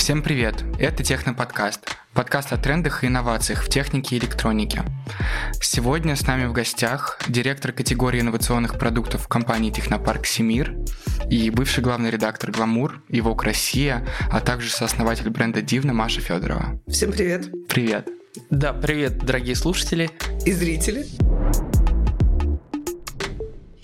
Всем 0.00 0.22
привет! 0.22 0.64
Это 0.78 1.04
Техноподкаст. 1.04 1.94
Подкаст 2.14 2.54
о 2.54 2.56
трендах 2.56 3.04
и 3.04 3.08
инновациях 3.08 3.62
в 3.62 3.68
технике 3.68 4.16
и 4.16 4.18
электронике. 4.18 4.82
Сегодня 5.60 6.16
с 6.16 6.26
нами 6.26 6.46
в 6.46 6.54
гостях 6.54 7.20
директор 7.28 7.70
категории 7.70 8.22
инновационных 8.22 8.78
продуктов 8.78 9.28
компании 9.28 9.70
Технопарк 9.70 10.24
Семир 10.24 10.74
и 11.28 11.50
бывший 11.50 11.84
главный 11.84 12.08
редактор 12.10 12.50
Гламур, 12.50 13.02
его 13.10 13.36
Россия, 13.42 14.08
а 14.30 14.40
также 14.40 14.70
сооснователь 14.70 15.28
бренда 15.28 15.60
Дивна 15.60 15.92
Маша 15.92 16.22
Федорова. 16.22 16.80
Всем 16.88 17.12
привет! 17.12 17.50
Привет! 17.68 18.08
Да, 18.48 18.72
привет, 18.72 19.18
дорогие 19.18 19.54
слушатели 19.54 20.10
и 20.46 20.52
зрители. 20.52 21.04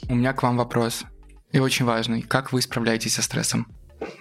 У 0.09 0.15
меня 0.15 0.33
к 0.33 0.43
вам 0.43 0.57
вопрос. 0.57 1.05
И 1.53 1.59
очень 1.59 1.85
важный. 1.85 2.23
Как 2.23 2.55
вы 2.55 2.63
справляетесь 2.63 3.17
со 3.17 3.23
стрессом? 3.23 3.67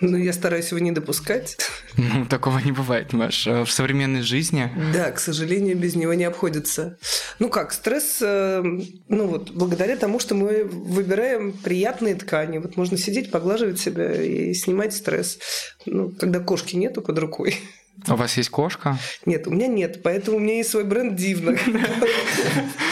Ну, 0.02 0.18
я 0.18 0.34
стараюсь 0.34 0.72
его 0.72 0.80
не 0.80 0.92
допускать. 0.92 1.58
Ну, 1.98 2.26
такого 2.26 2.60
не 2.60 2.74
бывает, 2.74 3.14
Маш. 3.14 3.48
В 3.48 3.68
современной 3.68 4.22
жизни... 4.22 4.70
Да, 4.94 5.12
к 5.12 5.20
сожалению, 5.20 5.78
без 5.78 5.96
него 5.96 6.14
не 6.14 6.26
обходится. 6.26 6.98
Ну 7.40 7.48
как, 7.48 7.72
стресс, 7.72 8.18
э, 8.22 8.62
ну 9.08 9.28
вот, 9.28 9.52
благодаря 9.52 9.96
тому, 9.96 10.20
что 10.20 10.36
мы 10.36 10.66
выбираем 10.66 11.54
приятные 11.54 12.16
ткани. 12.16 12.58
Вот 12.58 12.76
можно 12.76 12.98
сидеть, 12.98 13.32
поглаживать 13.32 13.80
себя 13.80 14.14
и 14.14 14.54
снимать 14.54 14.94
стресс. 14.94 15.40
Ну, 15.86 16.12
когда 16.12 16.40
кошки 16.40 16.76
нету 16.76 17.02
под 17.02 17.18
рукой. 17.18 17.58
У 18.08 18.16
вас 18.16 18.38
есть 18.38 18.50
кошка? 18.50 18.98
Нет, 19.26 19.48
у 19.48 19.52
меня 19.52 19.68
нет, 19.68 20.04
поэтому 20.04 20.38
у 20.38 20.40
меня 20.40 20.58
есть 20.58 20.70
свой 20.70 20.84
бренд 20.84 21.16
Дивно, 21.16 21.58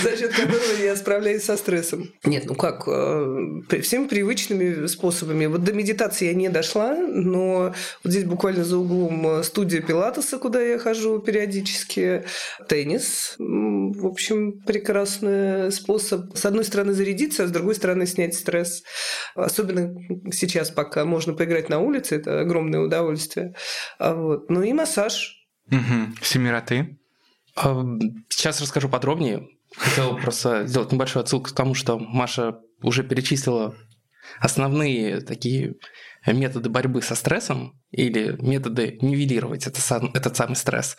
за 0.01 0.17
счет 0.17 0.31
которого 0.31 0.81
я 0.81 0.95
справляюсь 0.95 1.43
со 1.43 1.57
стрессом. 1.57 2.09
Нет, 2.23 2.45
ну 2.45 2.55
как, 2.55 2.87
э, 2.87 3.81
всеми 3.81 4.07
привычными 4.07 4.87
способами. 4.87 5.45
Вот 5.45 5.63
до 5.63 5.73
медитации 5.73 6.27
я 6.27 6.33
не 6.33 6.49
дошла, 6.49 6.95
но 6.95 7.73
вот 8.03 8.11
здесь 8.11 8.23
буквально 8.23 8.63
за 8.63 8.77
углом 8.77 9.27
э, 9.27 9.43
студия 9.43 9.81
Пилатеса, 9.81 10.37
куда 10.37 10.61
я 10.61 10.79
хожу 10.79 11.19
периодически, 11.19 12.23
теннис. 12.67 13.35
В 13.37 14.07
общем, 14.07 14.61
прекрасный 14.65 15.71
способ, 15.71 16.35
с 16.35 16.45
одной 16.45 16.63
стороны, 16.63 16.93
зарядиться, 16.93 17.43
а 17.43 17.47
с 17.47 17.51
другой 17.51 17.75
стороны, 17.75 18.07
снять 18.07 18.35
стресс. 18.35 18.83
Особенно 19.35 19.93
сейчас, 20.31 20.71
пока 20.71 21.05
можно 21.05 21.33
поиграть 21.33 21.69
на 21.69 21.79
улице, 21.79 22.15
это 22.15 22.39
огромное 22.39 22.79
удовольствие. 22.79 23.53
А 23.99 24.15
вот. 24.15 24.49
Ну 24.49 24.63
и 24.63 24.73
массаж 24.73 24.92
массаж. 24.93 25.35
Угу. 25.71 26.17
Семира, 26.21 26.61
ты? 26.61 26.97
Сейчас 28.29 28.61
расскажу 28.61 28.89
подробнее. 28.89 29.47
Хотел 29.75 30.17
просто 30.17 30.67
сделать 30.67 30.91
небольшую 30.91 31.21
отсылку 31.23 31.49
к 31.49 31.55
тому, 31.55 31.73
что 31.73 31.97
Маша 31.97 32.59
уже 32.81 33.03
перечислила 33.03 33.75
основные 34.39 35.21
такие 35.21 35.75
методы 36.27 36.69
борьбы 36.69 37.01
со 37.01 37.15
стрессом 37.15 37.81
или 37.91 38.35
методы 38.39 38.97
нивелировать 39.01 39.67
это 39.67 39.81
сам, 39.81 40.11
этот 40.13 40.37
самый 40.37 40.55
стресс. 40.55 40.95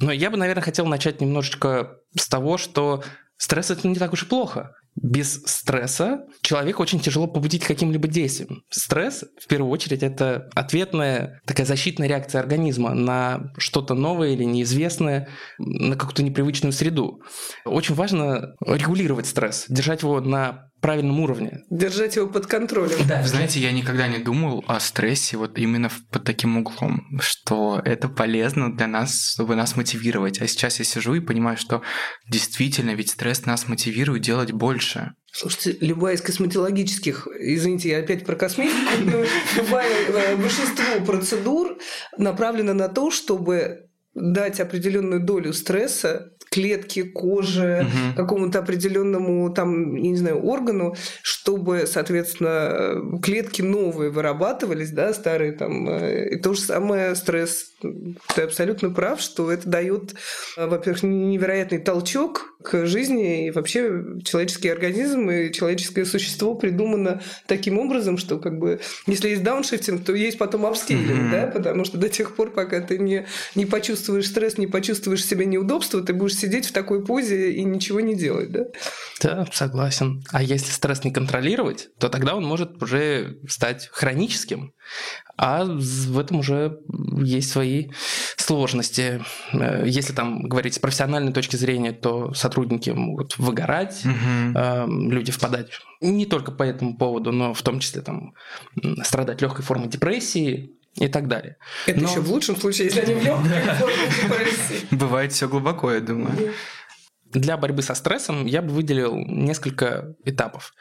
Но 0.00 0.12
я 0.12 0.30
бы, 0.30 0.36
наверное, 0.36 0.62
хотел 0.62 0.86
начать 0.86 1.20
немножечко 1.20 1.98
с 2.18 2.28
того, 2.28 2.58
что 2.58 3.04
стресс 3.36 3.70
это 3.70 3.86
не 3.86 3.96
так 3.96 4.12
уж 4.12 4.22
и 4.22 4.26
плохо 4.26 4.74
без 4.96 5.42
стресса 5.44 6.26
человека 6.40 6.80
очень 6.80 7.00
тяжело 7.00 7.26
побудить 7.26 7.64
каким-либо 7.64 8.08
действием. 8.08 8.62
Стресс, 8.70 9.24
в 9.40 9.46
первую 9.46 9.70
очередь, 9.70 10.02
это 10.02 10.48
ответная 10.54 11.40
такая 11.46 11.66
защитная 11.66 12.08
реакция 12.08 12.40
организма 12.40 12.94
на 12.94 13.52
что-то 13.58 13.94
новое 13.94 14.30
или 14.30 14.44
неизвестное, 14.44 15.28
на 15.58 15.96
какую-то 15.96 16.22
непривычную 16.22 16.72
среду. 16.72 17.20
Очень 17.64 17.94
важно 17.94 18.54
регулировать 18.66 19.26
стресс, 19.26 19.66
держать 19.68 20.02
его 20.02 20.20
на 20.20 20.70
правильном 20.86 21.18
уровне. 21.18 21.64
Держать 21.68 22.14
его 22.14 22.28
под 22.28 22.46
контролем. 22.46 22.96
Да. 23.08 23.20
Вы 23.20 23.26
знаете, 23.26 23.58
я 23.58 23.72
никогда 23.72 24.06
не 24.06 24.18
думал 24.18 24.64
о 24.68 24.78
стрессе 24.78 25.36
вот 25.36 25.58
именно 25.58 25.90
под 26.12 26.22
таким 26.22 26.58
углом, 26.58 27.18
что 27.18 27.82
это 27.84 28.08
полезно 28.08 28.72
для 28.72 28.86
нас, 28.86 29.32
чтобы 29.32 29.56
нас 29.56 29.74
мотивировать. 29.74 30.40
А 30.40 30.46
сейчас 30.46 30.78
я 30.78 30.84
сижу 30.84 31.14
и 31.14 31.20
понимаю, 31.20 31.56
что 31.56 31.82
действительно 32.30 32.92
ведь 32.94 33.10
стресс 33.10 33.46
нас 33.46 33.66
мотивирует 33.66 34.22
делать 34.22 34.52
больше. 34.52 35.14
Слушайте, 35.32 35.76
любая 35.80 36.14
из 36.14 36.20
косметологических, 36.20 37.26
извините, 37.36 37.88
я 37.88 37.98
опять 37.98 38.24
про 38.24 38.36
косметику, 38.36 39.02
но 39.04 39.24
любая, 39.56 39.92
э, 40.08 40.36
большинство 40.36 41.04
процедур 41.04 41.78
направлено 42.16 42.74
на 42.74 42.88
то, 42.88 43.10
чтобы 43.10 43.88
дать 44.14 44.60
определенную 44.60 45.20
долю 45.22 45.52
стресса 45.52 46.30
клетке, 46.56 47.04
коже, 47.04 47.86
угу. 47.86 48.16
какому-то 48.16 48.60
определенному 48.60 49.50
там, 49.50 49.94
я 49.94 50.08
не 50.08 50.16
знаю, 50.16 50.42
органу, 50.42 50.96
чтобы, 51.20 51.84
соответственно, 51.86 53.20
клетки 53.20 53.60
новые 53.60 54.10
вырабатывались, 54.10 54.90
да, 54.90 55.12
старые 55.12 55.52
там. 55.52 55.86
Э, 55.86 56.30
и 56.30 56.36
то 56.36 56.54
же 56.54 56.60
самое 56.60 57.14
стресс. 57.14 57.72
Ты 58.34 58.42
абсолютно 58.42 58.88
прав, 58.88 59.20
что 59.20 59.52
это 59.52 59.68
дает, 59.68 60.14
во-первых, 60.56 61.02
невероятный 61.02 61.78
толчок 61.78 62.56
к 62.62 62.86
жизни, 62.86 63.46
и 63.46 63.50
вообще 63.50 64.02
человеческий 64.24 64.70
организм 64.70 65.30
и 65.30 65.52
человеческое 65.52 66.04
существо 66.04 66.54
придумано 66.54 67.22
таким 67.46 67.78
образом, 67.78 68.18
что 68.18 68.38
как 68.38 68.58
бы, 68.58 68.80
если 69.06 69.28
есть 69.28 69.42
дауншифтинг, 69.42 70.04
то 70.04 70.14
есть 70.14 70.38
потом 70.38 70.66
апскейлинг, 70.66 71.10
mm-hmm. 71.10 71.30
да, 71.30 71.46
потому 71.46 71.84
что 71.84 71.98
до 71.98 72.08
тех 72.08 72.34
пор, 72.34 72.50
пока 72.50 72.80
ты 72.80 72.98
не, 72.98 73.26
не 73.54 73.66
почувствуешь 73.66 74.26
стресс, 74.26 74.58
не 74.58 74.66
почувствуешь 74.66 75.24
себе 75.24 75.46
неудобства, 75.46 76.02
ты 76.02 76.12
будешь 76.12 76.34
сидеть 76.46 76.66
в 76.66 76.72
такой 76.72 77.04
позе 77.04 77.52
и 77.52 77.64
ничего 77.64 78.00
не 78.00 78.14
делать, 78.14 78.52
да? 78.52 78.64
Да, 79.20 79.46
согласен. 79.52 80.22
А 80.30 80.42
если 80.42 80.70
стресс 80.70 81.02
не 81.04 81.10
контролировать, 81.10 81.88
то 81.98 82.08
тогда 82.08 82.36
он 82.36 82.44
может 82.44 82.80
уже 82.82 83.38
стать 83.48 83.88
хроническим. 83.92 84.72
А 85.36 85.64
в 85.64 86.18
этом 86.18 86.38
уже 86.38 86.78
есть 87.22 87.50
свои 87.50 87.90
сложности. 88.36 89.22
Э, 89.52 89.82
если 89.84 90.12
там 90.12 90.42
говорить 90.42 90.74
с 90.74 90.78
профессиональной 90.78 91.32
точки 91.32 91.56
зрения, 91.56 91.92
то 91.92 92.32
сотрудники 92.32 92.90
могут 92.90 93.36
выгорать, 93.38 94.02
угу. 94.04 95.10
люди 95.10 95.32
впадать 95.32 95.70
не 96.00 96.26
только 96.26 96.52
по 96.52 96.62
этому 96.62 96.96
поводу, 96.96 97.32
но 97.32 97.54
в 97.54 97.62
том 97.62 97.80
числе 97.80 98.02
там 98.02 98.34
страдать 99.02 99.42
легкой 99.42 99.64
формой 99.64 99.88
депрессии, 99.88 100.76
и 100.98 101.08
так 101.08 101.28
далее. 101.28 101.56
Это 101.86 102.00
Но... 102.00 102.08
еще 102.08 102.20
в 102.20 102.30
лучшем 102.30 102.56
случае, 102.56 102.86
если 102.86 103.00
они 103.00 103.14
в 103.14 103.22
депрессии. 103.22 104.86
Бывает 104.94 105.32
все 105.32 105.48
глубоко, 105.48 105.92
я 105.92 106.00
думаю. 106.00 106.54
Для 107.32 107.56
борьбы 107.56 107.82
со 107.82 107.94
стрессом 107.94 108.46
я 108.46 108.62
бы 108.62 108.70
выделил 108.70 109.14
несколько 109.14 110.14
этапов. 110.24 110.72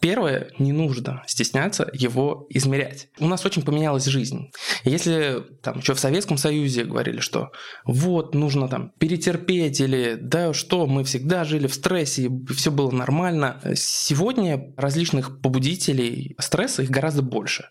Первое, 0.00 0.50
не 0.58 0.70
нужно 0.70 1.24
стесняться 1.26 1.90
его 1.92 2.46
измерять. 2.50 3.08
У 3.18 3.26
нас 3.26 3.44
очень 3.46 3.62
поменялась 3.62 4.04
жизнь. 4.04 4.52
Если 4.84 5.42
там 5.62 5.78
еще 5.78 5.94
в 5.94 5.98
Советском 5.98 6.36
Союзе 6.36 6.84
говорили, 6.84 7.20
что 7.20 7.50
вот 7.84 8.34
нужно 8.34 8.68
там 8.68 8.92
перетерпеть 8.98 9.80
или 9.80 10.16
да 10.20 10.52
что, 10.52 10.86
мы 10.86 11.04
всегда 11.04 11.44
жили 11.44 11.66
в 11.66 11.74
стрессе, 11.74 12.24
и 12.26 12.46
все 12.52 12.70
было 12.70 12.90
нормально. 12.90 13.60
Сегодня 13.74 14.74
различных 14.76 15.40
побудителей 15.40 16.36
стресса 16.38 16.82
их 16.82 16.90
гораздо 16.90 17.22
больше 17.22 17.70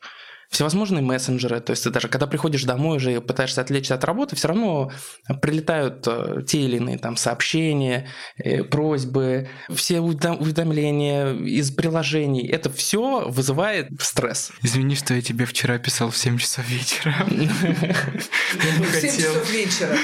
всевозможные 0.52 1.02
мессенджеры. 1.02 1.62
То 1.62 1.72
есть 1.72 1.84
ты 1.84 1.90
даже 1.90 2.10
когда 2.10 2.28
приходишь 2.28 2.66
домой 2.66 2.98
уже 2.98 3.16
и 3.16 3.20
пытаешься 3.20 3.62
отвлечься 3.62 3.96
от 3.96 4.04
работы, 4.04 4.36
все 4.36 4.50
равно 4.50 4.92
прилетают 5.42 6.06
э, 6.08 6.44
те 6.46 6.62
или 6.62 6.76
иные 6.76 6.98
там 6.98 7.16
сообщения, 7.16 8.10
э, 8.38 8.64
просьбы, 8.64 9.50
все 9.74 10.02
уведомления 10.02 11.34
из 11.34 11.72
приложений. 11.72 12.48
Это 12.50 12.72
все 12.72 13.30
вызывает 13.30 13.90
стресс. 14.00 14.52
Извини, 14.62 14.96
что 14.96 15.14
я 15.14 15.22
тебе 15.22 15.46
вчера 15.46 15.78
писал 15.78 16.12
в 16.12 16.18
7 16.18 16.38
часов 16.38 16.68
вечера. 16.70 17.16
В 17.28 18.94
7 18.94 19.10
часов 19.10 19.52
вечера. 19.52 19.98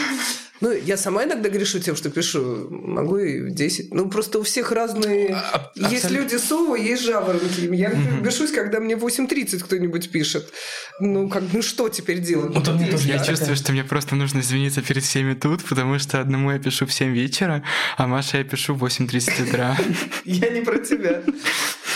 Ну, 0.61 0.71
я 0.71 0.97
сама 0.97 1.23
иногда 1.23 1.49
грешу 1.49 1.79
тем, 1.79 1.95
что 1.95 2.09
пишу. 2.09 2.67
Могу 2.69 3.17
и 3.17 3.41
в 3.41 3.51
10. 3.51 3.93
Ну, 3.93 4.09
просто 4.09 4.39
у 4.39 4.43
всех 4.43 4.71
разные... 4.71 5.35
А, 5.35 5.71
а 5.79 5.89
есть 5.89 6.09
люди 6.09 6.37
совы, 6.37 6.79
есть 6.79 7.03
жаворонки. 7.03 7.61
Я 7.73 7.91
mm 7.91 8.21
грешусь, 8.21 8.51
когда 8.51 8.79
мне 8.79 8.95
8.30 8.95 9.59
кто-нибудь 9.59 10.11
пишет. 10.11 10.51
Ну, 10.99 11.29
как, 11.29 11.43
ну 11.53 11.61
что 11.61 11.89
теперь 11.89 12.19
делать? 12.19 12.53
Ну, 12.53 12.73
мне 12.73 12.91
тоже, 12.91 13.07
я 13.07 13.23
чувствую, 13.23 13.55
что 13.55 13.71
мне 13.71 13.83
просто 13.83 14.15
нужно 14.15 14.39
извиниться 14.39 14.81
перед 14.81 15.03
всеми 15.03 15.33
тут, 15.33 15.63
потому 15.63 15.99
что 15.99 16.19
одному 16.19 16.51
я 16.51 16.59
пишу 16.59 16.85
в 16.85 16.93
7 16.93 17.13
вечера, 17.13 17.63
а 17.97 18.07
Маше 18.07 18.37
я 18.37 18.43
пишу 18.43 18.73
в 18.73 18.83
8.30 18.83 19.49
утра. 19.49 19.77
Я 20.25 20.49
не 20.49 20.61
про 20.61 20.79
тебя. 20.79 21.23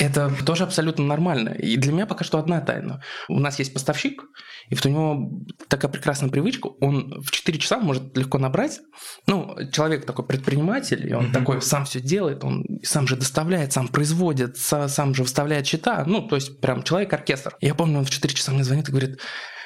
Это 0.01 0.31
тоже 0.43 0.63
абсолютно 0.63 1.05
нормально. 1.05 1.49
И 1.49 1.77
для 1.77 1.93
меня 1.93 2.07
пока 2.07 2.23
что 2.23 2.39
одна 2.39 2.59
тайна. 2.59 3.03
У 3.29 3.39
нас 3.39 3.59
есть 3.59 3.71
поставщик, 3.71 4.23
и 4.69 4.73
вот 4.73 4.83
у 4.87 4.89
него 4.89 5.29
такая 5.67 5.91
прекрасная 5.91 6.29
привычка, 6.29 6.67
он 6.79 7.21
в 7.21 7.29
4 7.29 7.59
часа 7.59 7.79
может 7.79 8.17
легко 8.17 8.39
набрать. 8.39 8.79
Ну, 9.27 9.55
человек 9.71 10.07
такой 10.07 10.25
предприниматель, 10.25 11.07
и 11.07 11.13
он 11.13 11.27
mm-hmm. 11.27 11.33
такой 11.33 11.61
сам 11.61 11.85
все 11.85 11.99
делает, 11.99 12.43
он 12.43 12.65
сам 12.81 13.07
же 13.07 13.15
доставляет, 13.15 13.73
сам 13.73 13.89
производит, 13.89 14.57
сам 14.57 15.13
же 15.13 15.21
выставляет 15.21 15.67
счета. 15.67 16.03
Ну, 16.07 16.27
то 16.27 16.35
есть 16.35 16.59
прям 16.61 16.81
человек-оркестр. 16.81 17.55
Я 17.61 17.75
помню, 17.75 17.99
он 17.99 18.05
в 18.05 18.09
4 18.09 18.33
часа 18.33 18.51
мне 18.53 18.63
звонит 18.63 18.89
и 18.89 18.91
говорит, 18.91 19.19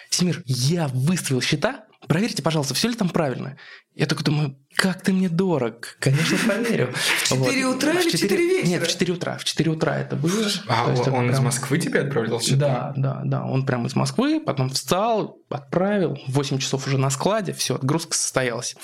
Семир, 0.09 0.43
я 0.45 0.89
выставил 0.89 1.41
счета, 1.41 1.85
проверьте, 2.07 2.43
пожалуйста, 2.43 2.73
все 2.73 2.89
ли 2.89 2.95
там 2.95 3.09
правильно. 3.09 3.57
Я 3.93 4.07
такой 4.07 4.25
думаю, 4.25 4.57
как 4.75 5.01
ты 5.01 5.13
мне 5.13 5.29
дорог. 5.29 5.95
Конечно, 5.99 6.37
проверю. 6.45 6.93
В 6.93 7.29
4 7.29 7.65
утра 7.65 7.93
или 7.93 8.09
в 8.09 8.11
4 8.11 8.47
вечера? 8.47 8.67
Нет, 8.67 8.83
в 8.83 8.87
4 8.89 9.13
утра. 9.13 9.37
В 9.37 9.45
4 9.45 9.71
утра 9.71 9.97
это 9.97 10.17
было. 10.17 10.49
А 10.67 10.93
он 11.13 11.31
из 11.31 11.39
Москвы 11.39 11.77
тебя 11.77 12.01
отправлял 12.01 12.41
Да, 12.55 12.93
да, 12.97 13.21
да. 13.23 13.45
Он 13.45 13.65
прямо 13.65 13.87
из 13.87 13.95
Москвы, 13.95 14.41
потом 14.41 14.69
встал, 14.69 15.37
отправил. 15.49 16.17
8 16.27 16.59
часов 16.59 16.87
уже 16.87 16.97
на 16.97 17.09
складе, 17.09 17.53
все, 17.53 17.75
отгрузка 17.75 18.17
состоялась. 18.17 18.75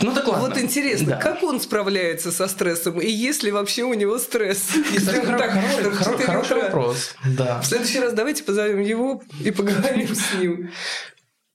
Ну 0.00 0.12
так 0.12 0.26
ладно. 0.26 0.48
Вот 0.48 0.58
интересно, 0.58 1.16
как 1.16 1.44
он 1.44 1.60
справляется 1.60 2.32
со 2.32 2.48
стрессом? 2.48 3.00
И 3.00 3.08
есть 3.08 3.44
ли 3.44 3.52
вообще 3.52 3.84
у 3.84 3.94
него 3.94 4.18
стресс? 4.18 4.70
Хороший 6.24 6.56
вопрос. 6.56 7.14
В 7.24 7.64
следующий 7.64 8.00
раз 8.00 8.12
давайте 8.14 8.42
позовем 8.42 8.80
его 8.80 9.22
и 9.44 9.52
поговорим 9.52 10.12
с 10.14 10.34
ним. 10.34 10.70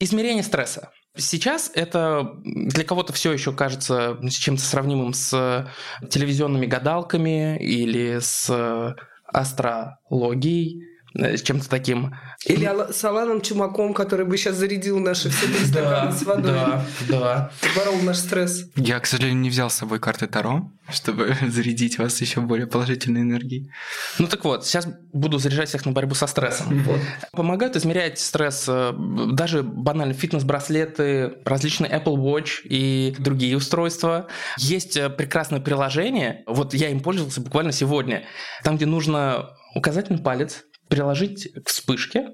Измерение 0.00 0.42
стресса. 0.42 0.90
Сейчас 1.16 1.70
это 1.74 2.36
для 2.44 2.84
кого-то 2.84 3.12
все 3.12 3.32
еще 3.32 3.52
кажется 3.52 4.18
чем-то 4.30 4.62
сравнимым 4.62 5.12
с 5.12 5.70
телевизионными 6.08 6.66
гадалками 6.66 7.58
или 7.58 8.18
с 8.18 8.96
астрологией, 9.26 10.82
э, 10.82 10.91
с 11.14 11.42
чем-то 11.42 11.68
таким. 11.68 12.14
Или 12.44 12.70
с 12.92 13.04
Аланом 13.04 13.40
Чумаком, 13.40 13.94
который 13.94 14.26
бы 14.26 14.36
сейчас 14.36 14.56
зарядил 14.56 14.98
наши 14.98 15.30
все 15.30 15.46
три 15.46 15.64
стакана 15.66 16.12
с 16.12 16.22
водой. 16.22 16.52
Да, 16.52 16.84
да. 17.08 17.50
Борол 17.76 18.00
наш 18.02 18.18
стресс. 18.18 18.66
Я, 18.76 18.98
к 19.00 19.06
сожалению, 19.06 19.40
не 19.40 19.50
взял 19.50 19.70
с 19.70 19.74
собой 19.74 20.00
карты 20.00 20.26
Таро, 20.26 20.70
чтобы 20.90 21.36
зарядить 21.48 21.98
вас 21.98 22.20
еще 22.20 22.40
более 22.40 22.66
положительной 22.66 23.22
энергией. 23.22 23.70
Ну 24.18 24.26
так 24.26 24.44
вот, 24.44 24.66
сейчас 24.66 24.88
буду 25.12 25.38
заряжать 25.38 25.68
всех 25.68 25.86
на 25.86 25.92
борьбу 25.92 26.14
со 26.14 26.26
стрессом. 26.26 26.84
Помогают 27.32 27.76
измерять 27.76 28.18
стресс 28.18 28.64
э, 28.68 28.92
даже 29.32 29.62
банально 29.62 30.14
фитнес-браслеты, 30.14 31.34
различные 31.44 31.90
Apple 31.90 32.16
Watch 32.16 32.62
и 32.64 33.14
другие 33.18 33.56
устройства. 33.56 34.28
Есть 34.58 34.96
э, 34.96 35.10
прекрасное 35.10 35.60
приложение, 35.60 36.42
вот 36.46 36.74
я 36.74 36.88
им 36.88 37.00
пользовался 37.00 37.40
буквально 37.40 37.72
сегодня, 37.72 38.24
там, 38.64 38.76
где 38.76 38.86
нужно 38.86 39.50
указательный 39.74 40.20
палец 40.20 40.64
приложить 40.96 41.52
к 41.64 41.68
вспышке, 41.68 42.30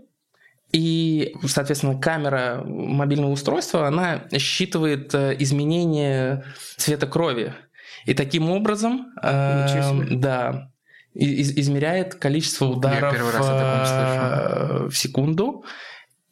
и, 0.72 1.34
соответственно, 1.46 1.98
камера 1.98 2.62
мобильного 2.64 3.30
устройства, 3.30 3.86
она 3.86 4.28
считывает 4.38 5.14
э, 5.14 5.34
изменение 5.38 6.44
цвета 6.76 7.06
крови. 7.06 7.54
И 8.04 8.12
таким 8.12 8.50
образом, 8.50 9.06
э, 9.22 10.06
да, 10.10 10.70
из, 11.14 11.56
измеряет 11.56 12.16
количество 12.16 12.66
ударов 12.66 13.14
э, 13.14 14.88
в 14.88 14.94
секунду. 14.94 15.64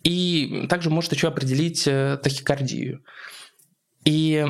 И 0.02 0.66
также 0.68 0.90
может 0.90 1.12
еще 1.12 1.28
определить 1.28 1.84
э, 1.86 2.18
тахикардию. 2.22 3.02
И 4.04 4.46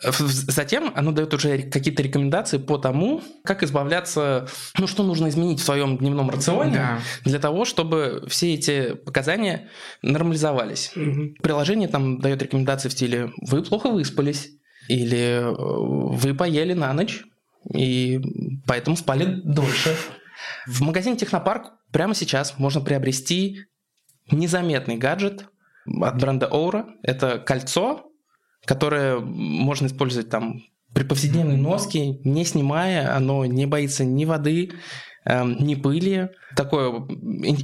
Затем 0.00 0.92
оно 0.94 1.12
дает 1.12 1.34
уже 1.34 1.62
какие-то 1.62 2.02
рекомендации 2.02 2.58
по 2.58 2.78
тому, 2.78 3.22
как 3.44 3.62
избавляться, 3.62 4.48
ну 4.78 4.86
что 4.86 5.02
нужно 5.02 5.28
изменить 5.28 5.60
в 5.60 5.64
своем 5.64 5.98
дневном 5.98 6.30
рационе 6.30 6.76
да. 6.76 6.98
для 7.24 7.38
того, 7.40 7.64
чтобы 7.64 8.24
все 8.28 8.54
эти 8.54 8.94
показания 8.94 9.68
нормализовались. 10.02 10.92
Угу. 10.94 11.42
Приложение 11.42 11.88
там 11.88 12.20
дает 12.20 12.42
рекомендации 12.42 12.88
в 12.88 12.92
стиле 12.92 13.32
«Вы 13.40 13.62
плохо 13.62 13.90
выспались» 13.90 14.50
или 14.88 15.40
э, 15.40 15.52
«Вы 15.52 16.34
поели 16.34 16.74
на 16.74 16.92
ночь» 16.92 17.24
и 17.74 18.20
поэтому 18.66 18.96
спали 18.96 19.40
дольше. 19.44 19.96
В 20.66 20.80
магазине 20.82 21.16
Технопарк 21.16 21.72
прямо 21.92 22.14
сейчас 22.14 22.58
можно 22.58 22.80
приобрести 22.80 23.64
незаметный 24.30 24.96
гаджет 24.96 25.46
от 25.86 26.20
бренда 26.20 26.46
Aura. 26.46 26.86
Это 27.02 27.38
кольцо, 27.38 28.08
которое 28.68 29.18
можно 29.18 29.86
использовать 29.86 30.28
там 30.28 30.62
при 30.92 31.02
повседневной 31.02 31.56
носке, 31.56 32.18
не 32.22 32.44
снимая, 32.44 33.16
оно 33.16 33.46
не 33.46 33.64
боится 33.64 34.04
ни 34.04 34.26
воды, 34.26 34.72
э, 35.24 35.42
ни 35.42 35.74
пыли. 35.74 36.28
Такое 36.54 36.90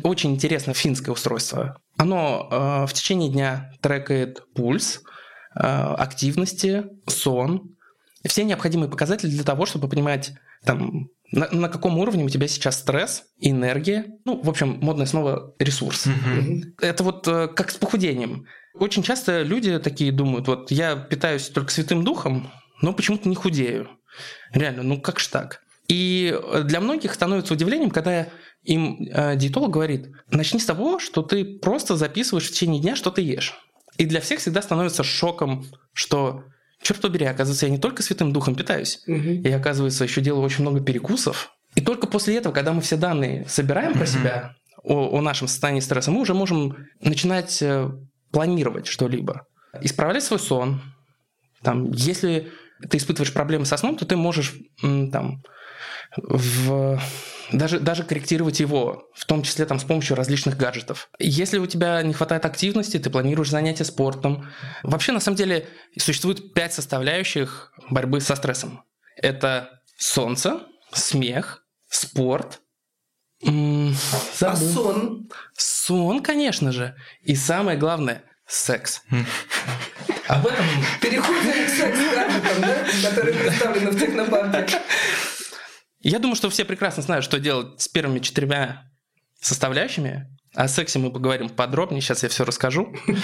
очень 0.03 0.33
интересное 0.33 0.73
финское 0.73 1.13
устройство. 1.13 1.77
Оно 1.99 2.49
э, 2.51 2.87
в 2.87 2.93
течение 2.95 3.29
дня 3.29 3.71
трекает 3.83 4.51
пульс, 4.55 5.03
э, 5.55 5.61
активности, 5.61 6.85
сон, 7.07 7.77
все 8.27 8.43
необходимые 8.43 8.91
показатели 8.91 9.29
для 9.29 9.45
того, 9.45 9.67
чтобы 9.67 9.89
понимать, 9.89 10.33
там, 10.65 11.11
на, 11.35 11.49
на 11.51 11.69
каком 11.69 11.99
уровне 11.99 12.25
у 12.25 12.29
тебя 12.29 12.49
сейчас 12.49 12.79
стресс, 12.79 13.25
энергия, 13.39 14.07
ну, 14.25 14.41
в 14.41 14.49
общем, 14.49 14.79
модное 14.81 15.07
снова 15.07 15.55
ресурс. 15.59 16.07
Mm-hmm. 16.07 16.75
Это 16.81 17.05
вот 17.05 17.27
э, 17.29 17.49
как 17.49 17.71
с 17.71 17.77
похудением. 17.77 18.47
Очень 18.75 19.03
часто 19.03 19.43
люди 19.43 19.79
такие 19.79 20.13
думают, 20.13 20.47
вот 20.49 20.71
я 20.71 20.97
питаюсь 20.97 21.49
только 21.49 21.71
святым 21.71 22.05
духом, 22.05 22.51
но 22.83 22.93
почему-то 22.93 23.29
не 23.29 23.35
худею. 23.35 23.89
Реально, 24.53 24.83
ну 24.83 25.01
как 25.01 25.21
ж 25.21 25.29
так? 25.29 25.63
И 25.89 26.39
для 26.65 26.81
многих 26.81 27.13
становится 27.15 27.55
удивлением, 27.55 27.91
когда 27.91 28.29
им 28.63 29.07
э, 29.13 29.37
диетолог 29.37 29.71
говорит, 29.71 30.11
начни 30.31 30.59
с 30.59 30.65
того, 30.65 30.99
что 30.99 31.23
ты 31.23 31.45
просто 31.45 31.97
записываешь 31.97 32.49
в 32.49 32.53
течение 32.53 32.81
дня, 32.81 32.97
что 32.97 33.11
ты 33.11 33.23
ешь. 33.23 33.55
И 33.99 34.07
для 34.07 34.21
всех 34.21 34.41
всегда 34.41 34.63
становится 34.63 35.05
шоком, 35.05 35.67
что, 35.93 36.45
черт 36.85 37.01
побери, 37.01 37.25
оказывается, 37.25 37.67
я 37.67 37.73
не 37.73 37.79
только 37.79 38.03
святым 38.03 38.33
духом 38.33 38.55
питаюсь, 38.55 39.03
угу. 39.07 39.19
я, 39.19 39.57
оказывается, 39.57 40.05
еще 40.05 40.21
делаю 40.21 40.45
очень 40.45 40.63
много 40.63 40.81
перекусов. 40.81 41.51
И 41.75 41.81
только 41.81 42.07
после 42.07 42.37
этого, 42.37 42.53
когда 42.53 42.73
мы 42.73 42.81
все 42.83 42.97
данные 42.97 43.47
собираем 43.49 43.93
угу. 43.93 43.99
про 43.99 44.07
себя, 44.07 44.55
о, 44.85 45.19
о 45.19 45.21
нашем 45.23 45.49
состоянии 45.49 45.81
стресса, 45.81 46.11
мы 46.11 46.21
уже 46.21 46.35
можем 46.35 46.77
начинать 47.01 47.61
э, 47.63 47.91
планировать 48.31 48.87
что-либо. 48.87 49.47
Исправлять 49.81 50.23
свой 50.23 50.39
сон. 50.39 50.83
Там, 51.63 51.91
если 51.93 52.53
ты 52.91 52.99
испытываешь 52.99 53.33
проблемы 53.33 53.65
со 53.65 53.79
сном, 53.79 53.97
то 53.97 54.05
ты 54.05 54.17
можешь 54.17 54.55
там, 54.83 55.43
в, 56.17 57.01
даже, 57.53 57.81
даже 57.81 58.05
корректировать 58.05 58.61
его, 58.61 59.09
в 59.15 59.25
том 59.27 59.43
числе 59.43 59.67
там, 59.67 59.79
с 59.79 59.85
помощью 59.85 60.17
различных 60.17 60.57
гаджетов. 60.57 61.09
Если 61.19 61.59
у 61.59 61.67
тебя 61.67 62.03
не 62.03 62.15
хватает 62.15 62.45
активности, 62.45 62.99
ты 62.99 63.11
планируешь 63.11 63.51
занятия 63.51 63.85
спортом. 63.85 64.49
Вообще, 64.83 65.13
на 65.13 65.21
самом 65.21 65.37
деле, 65.37 65.69
существует 65.99 66.55
пять 66.55 66.75
составляющих 66.75 67.73
борьбы 67.91 68.21
со 68.21 68.37
стрессом. 68.37 68.85
Это 69.17 69.81
солнце, 69.97 70.61
смех, 70.93 71.65
спорт, 71.89 72.61
а 73.47 74.57
сон? 74.57 75.29
Сон, 75.57 76.23
конечно 76.23 76.73
же. 76.73 76.97
И 77.23 77.35
самое 77.35 77.77
главное– 77.77 78.23
секс. 78.47 79.03
Об 80.29 80.47
этом... 80.47 80.65
Переходим 81.01 81.67
к 81.67 81.69
секс-гаджетам, 81.69 82.63
да? 82.63 83.09
Которые 83.09 83.35
представлены 83.35 83.91
в 83.91 84.01
технопарке. 84.01 84.81
Я 86.05 86.19
думаю, 86.19 86.37
что 86.37 86.51
все 86.51 86.67
прекрасно 86.67 87.03
знают, 87.03 87.25
что 87.25 87.41
делать 87.41 87.81
с 87.81 87.89
первыми 87.89 88.19
четырьмя 88.19 88.85
составляющими. 89.41 90.29
О 90.55 90.69
сексе 90.69 90.99
мы 90.99 91.11
поговорим 91.11 91.49
подробнее, 91.49 92.03
сейчас 92.03 92.23
я 92.23 92.29
все 92.29 92.45
расскажу. 92.45 92.95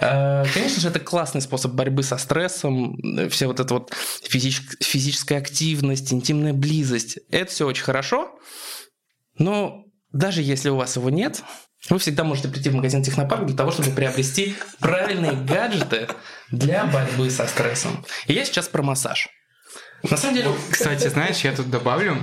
Э, 0.00 0.44
конечно 0.52 0.80
же, 0.80 0.88
это 0.88 0.98
классный 0.98 1.42
способ 1.42 1.72
борьбы 1.72 2.02
со 2.02 2.16
стрессом, 2.16 2.96
все 3.28 3.46
вот 3.46 3.60
эта 3.60 3.74
вот 3.74 3.92
физическая 4.24 5.38
активность, 5.38 6.12
интимная 6.12 6.54
близость. 6.54 7.18
Это 7.30 7.52
все 7.52 7.66
очень 7.66 7.84
хорошо, 7.84 8.34
но 9.38 9.84
даже 10.10 10.40
если 10.40 10.70
у 10.70 10.76
вас 10.76 10.96
его 10.96 11.10
нет, 11.10 11.44
вы 11.90 11.98
всегда 11.98 12.24
можете 12.24 12.48
прийти 12.48 12.70
в 12.70 12.74
магазин 12.74 13.02
Технопарк 13.02 13.44
для 13.46 13.56
того, 13.56 13.70
чтобы 13.70 13.90
приобрести 13.90 14.56
правильные 14.80 15.32
гаджеты 15.32 16.08
для 16.50 16.86
борьбы 16.86 17.30
со 17.30 17.46
стрессом. 17.46 18.04
И 18.26 18.32
я 18.32 18.46
сейчас 18.46 18.68
про 18.68 18.82
массаж. 18.82 19.28
На 20.10 20.16
самом 20.16 20.36
деле... 20.36 20.50
Кстати, 20.70 21.08
знаешь, 21.08 21.40
я 21.40 21.52
тут 21.52 21.70
добавлю, 21.70 22.16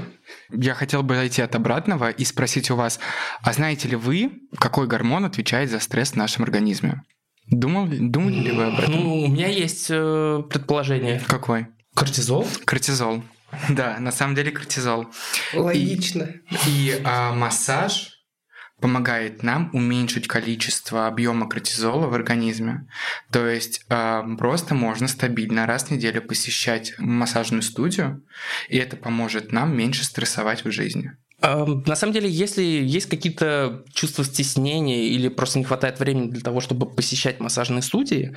я 0.51 0.73
хотел 0.73 1.03
бы 1.03 1.15
зайти 1.15 1.41
от 1.41 1.55
обратного 1.55 2.09
и 2.09 2.25
спросить 2.25 2.69
у 2.71 2.75
вас, 2.75 2.99
а 3.41 3.53
знаете 3.53 3.87
ли 3.87 3.95
вы, 3.95 4.31
какой 4.57 4.87
гормон 4.87 5.25
отвечает 5.25 5.69
за 5.69 5.79
стресс 5.79 6.11
в 6.11 6.15
нашем 6.15 6.43
организме? 6.43 7.03
Думал, 7.47 7.87
думали 7.89 8.39
ли 8.39 8.51
вы 8.51 8.65
об 8.65 8.79
этом? 8.79 8.93
Ну, 8.93 9.23
у 9.23 9.27
меня 9.27 9.47
есть 9.47 9.87
э, 9.89 10.43
предположение. 10.49 11.21
Какой? 11.27 11.67
Кортизол? 11.95 12.47
Кортизол. 12.65 13.23
Да, 13.69 13.97
на 13.99 14.11
самом 14.11 14.35
деле 14.35 14.51
кортизол. 14.51 15.07
Логично. 15.53 16.29
И, 16.67 16.89
и 16.91 17.01
а, 17.03 17.33
массаж 17.33 18.18
помогает 18.81 19.43
нам 19.43 19.69
уменьшить 19.73 20.27
количество 20.27 21.07
объема 21.07 21.47
кортизола 21.47 22.07
в 22.07 22.13
организме. 22.13 22.87
То 23.31 23.47
есть 23.47 23.85
э, 23.89 24.21
просто 24.37 24.75
можно 24.75 25.07
стабильно 25.07 25.65
раз 25.65 25.85
в 25.85 25.91
неделю 25.91 26.21
посещать 26.21 26.93
массажную 26.97 27.61
студию, 27.61 28.23
и 28.69 28.77
это 28.77 28.97
поможет 28.97 29.51
нам 29.51 29.75
меньше 29.75 30.03
стрессовать 30.05 30.63
в 30.65 30.71
жизни. 30.71 31.11
На 31.41 31.95
самом 31.95 32.11
деле, 32.11 32.29
если 32.29 32.61
есть 32.61 33.07
какие-то 33.07 33.85
чувства 33.93 34.25
стеснения 34.25 35.07
или 35.07 35.29
просто 35.29 35.59
не 35.59 35.63
хватает 35.63 35.99
времени 35.99 36.29
для 36.29 36.41
того, 36.41 36.59
чтобы 36.59 36.93
посещать 36.93 37.39
массажные 37.39 37.81
студии, 37.81 38.35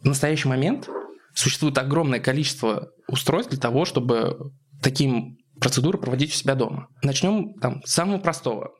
в 0.00 0.06
настоящий 0.06 0.48
момент 0.48 0.88
существует 1.34 1.76
огромное 1.76 2.18
количество 2.18 2.88
устройств 3.08 3.50
для 3.50 3.60
того, 3.60 3.84
чтобы 3.84 4.52
такие 4.82 5.36
процедуры 5.60 5.98
проводить 5.98 6.30
у 6.30 6.34
себя 6.34 6.54
дома. 6.54 6.88
Начнем 7.02 7.54
там 7.60 7.82
с 7.84 7.92
самого 7.92 8.18
простого. 8.18 8.70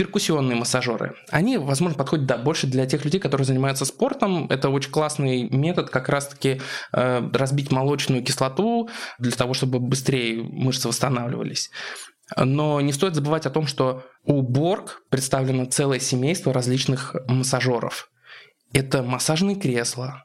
Перкуссионные 0.00 0.56
массажеры. 0.56 1.14
Они, 1.28 1.58
возможно, 1.58 1.98
подходят 1.98 2.24
да, 2.24 2.38
больше 2.38 2.66
для 2.66 2.86
тех 2.86 3.04
людей, 3.04 3.20
которые 3.20 3.44
занимаются 3.44 3.84
спортом. 3.84 4.46
Это 4.48 4.70
очень 4.70 4.90
классный 4.90 5.50
метод 5.50 5.90
как 5.90 6.08
раз-таки 6.08 6.62
э, 6.94 7.30
разбить 7.34 7.70
молочную 7.70 8.24
кислоту 8.24 8.88
для 9.18 9.32
того, 9.32 9.52
чтобы 9.52 9.78
быстрее 9.78 10.42
мышцы 10.42 10.88
восстанавливались. 10.88 11.70
Но 12.34 12.80
не 12.80 12.94
стоит 12.94 13.14
забывать 13.14 13.44
о 13.44 13.50
том, 13.50 13.66
что 13.66 14.04
у 14.24 14.40
Борг 14.40 15.02
представлено 15.10 15.66
целое 15.66 15.98
семейство 15.98 16.54
различных 16.54 17.14
массажеров. 17.28 18.08
Это 18.72 19.02
массажные 19.02 19.56
кресла, 19.56 20.24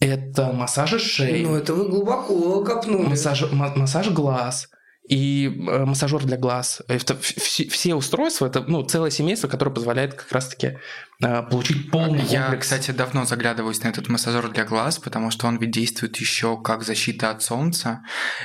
это 0.00 0.50
массажи 0.50 0.98
шеи. 0.98 1.44
Ну, 1.44 1.56
это 1.56 1.74
вы 1.74 1.90
глубоко 1.90 2.64
копнули. 2.64 3.08
Массаж, 3.08 3.52
массаж 3.52 4.08
глаз 4.12 4.70
и 5.08 5.46
э, 5.46 5.84
массажер 5.84 6.24
для 6.24 6.36
глаз. 6.36 6.82
Это 6.86 7.16
все, 7.18 7.94
устройства, 7.94 8.46
это 8.46 8.64
ну, 8.66 8.82
целое 8.82 9.10
семейство, 9.10 9.48
которое 9.48 9.70
позволяет 9.70 10.14
как 10.14 10.30
раз-таки 10.32 10.66
э, 10.66 10.78
получить 11.20 11.90
полный 11.90 12.22
Я, 12.26 12.42
комплекс. 12.42 12.62
кстати, 12.66 12.92
давно 12.92 13.24
заглядываюсь 13.24 13.82
на 13.82 13.88
этот 13.88 14.08
массажер 14.08 14.48
для 14.50 14.64
глаз, 14.64 14.98
потому 15.00 15.30
что 15.32 15.48
он 15.48 15.58
ведь 15.58 15.72
действует 15.72 16.16
еще 16.18 16.60
как 16.62 16.84
защита 16.84 17.30
от 17.30 17.42
солнца. 17.42 18.02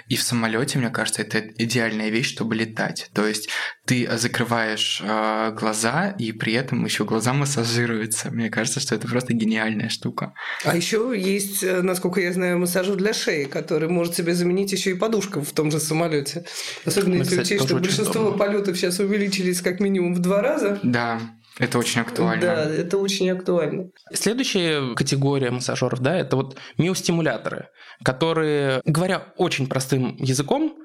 И 0.08 0.16
в 0.16 0.24
самолете, 0.24 0.80
мне 0.80 0.90
кажется, 0.90 1.22
это 1.22 1.40
идеальная 1.40 2.10
вещь, 2.10 2.30
чтобы 2.34 2.56
летать. 2.56 3.12
То 3.14 3.28
есть 3.28 3.50
ты 3.86 4.10
закрываешь 4.18 5.02
э, 5.04 5.52
глаза, 5.56 6.16
и 6.18 6.32
при 6.32 6.54
этом 6.54 6.84
еще 6.86 7.06
глаза 7.06 7.34
массажируются. 7.34 8.32
Мне 8.32 8.50
кажется, 8.50 8.80
что 8.80 8.96
это 8.96 9.08
просто 9.08 9.34
гениальная 9.34 9.90
штука. 9.90 10.34
А 10.66 10.76
еще 10.76 11.14
есть, 11.16 11.64
э, 11.64 11.82
насколько 11.84 12.22
я 12.22 12.34
знаю, 12.34 12.58
массажер 12.58 12.96
для 12.96 13.14
шеи, 13.14 13.44
который 13.44 13.88
может 13.90 14.16
себе 14.16 14.34
заменить 14.34 14.72
еще 14.72 14.92
и 14.92 14.96
подушку 14.96 15.42
в 15.42 15.52
том 15.52 15.70
же 15.70 15.80
самолете. 15.80 16.46
Особенно 16.86 17.16
Ну, 17.16 17.20
если 17.20 17.36
кстати, 17.36 17.54
учесть, 17.54 17.66
что 17.66 17.76
большинство 17.80 18.22
удобно. 18.30 18.38
полетов 18.46 18.78
сейчас 18.78 18.98
увеличились 19.00 19.62
как 19.62 19.80
минимум 19.80 20.16
в 20.16 20.20
два 20.20 20.42
раза. 20.42 20.80
Да, 20.82 21.20
это 21.60 21.78
очень 21.78 22.02
актуально. 22.02 22.42
Да, 22.42 22.66
это 22.66 22.98
очень 22.98 23.30
актуально. 23.30 23.90
Следующая 24.12 24.96
категория 24.96 25.52
массажеров, 25.52 26.00
да, 26.00 26.16
это 26.16 26.36
вот 26.36 26.58
миостимуляторы, 26.78 27.70
которые, 28.04 28.82
говоря 28.86 29.34
очень 29.38 29.68
простым 29.68 30.16
языком, 30.18 30.76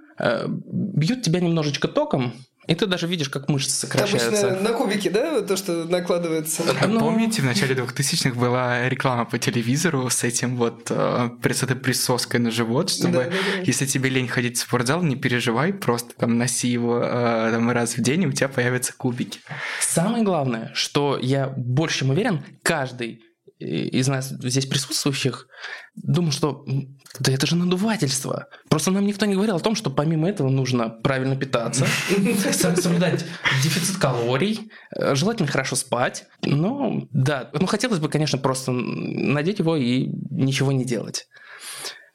бьют 0.67 1.23
тебя 1.23 1.41
немножечко 1.41 1.89
током, 1.89 2.33
и 2.67 2.75
ты 2.75 2.85
даже 2.85 3.07
видишь, 3.07 3.31
как 3.31 3.49
мышцы 3.49 3.71
сокращаются. 3.71 4.49
Обычно 4.49 4.61
на 4.69 4.77
кубики, 4.77 5.09
да, 5.09 5.41
то, 5.41 5.57
что 5.57 5.85
накладывается. 5.87 6.63
А 6.83 6.87
Ну- 6.87 7.01
Помните, 7.01 7.41
в 7.41 7.47
начале 7.47 7.75
2000-х 7.75 8.39
была 8.39 8.87
реклама 8.91 9.25
по 9.25 9.39
телевизору 9.39 10.11
с 10.11 10.23
этим 10.23 10.57
вот 10.57 10.89
э, 10.91 11.31
с 11.51 11.63
этой 11.63 11.77
присоской 11.77 12.39
на 12.41 12.51
живот, 12.51 12.91
чтобы 12.91 13.13
Да, 13.15 13.25
да, 13.25 13.31
да. 13.31 13.63
если 13.65 13.87
тебе 13.87 14.11
лень 14.11 14.29
ходить 14.29 14.59
в 14.59 14.61
спортзал, 14.61 15.03
не 15.03 15.17
переживай, 15.17 15.73
просто 15.73 16.15
там 16.15 16.37
носи 16.37 16.69
его 16.69 17.01
э, 17.03 17.51
там, 17.53 17.71
раз 17.71 17.97
в 17.97 18.03
день, 18.03 18.25
и 18.25 18.27
у 18.27 18.33
тебя 18.33 18.49
появятся 18.49 18.93
кубики. 18.95 19.41
Самое 19.81 20.23
главное, 20.23 20.71
что 20.75 21.19
я 21.21 21.47
больше 21.57 22.01
чем 22.01 22.11
уверен, 22.11 22.43
каждый 22.63 23.15
э, 23.15 23.28
из 23.59 24.07
нас 24.09 24.29
здесь 24.29 24.67
присутствующих 24.67 25.49
думал, 25.97 26.31
что 26.31 26.65
да 27.19 27.33
это 27.33 27.47
же 27.47 27.57
надувательство. 27.57 28.47
Просто 28.69 28.91
нам 28.91 29.05
никто 29.07 29.27
не 29.27 29.35
говорил 29.35 29.57
о 29.57 29.61
том, 29.61 29.75
что 29.75 29.91
помимо 29.91 30.29
этого 30.29 30.49
нужно 30.49 30.89
правильно 30.91 31.37
питаться, 31.37 31.87
соблюдать 32.53 33.25
дефицит 33.63 33.97
калорий, 33.97 34.71
э, 34.95 35.15
желательно 35.15 35.49
хорошо 35.49 35.77
спать. 35.77 36.27
Ну, 36.43 37.09
да, 37.13 37.51
ну 37.53 37.67
хотелось 37.67 37.99
бы, 37.99 38.09
конечно, 38.09 38.39
просто 38.39 38.73
надеть 38.73 39.59
его 39.59 39.77
и 39.77 40.07
ничего 40.31 40.71
не 40.73 40.85
делать. 40.85 41.27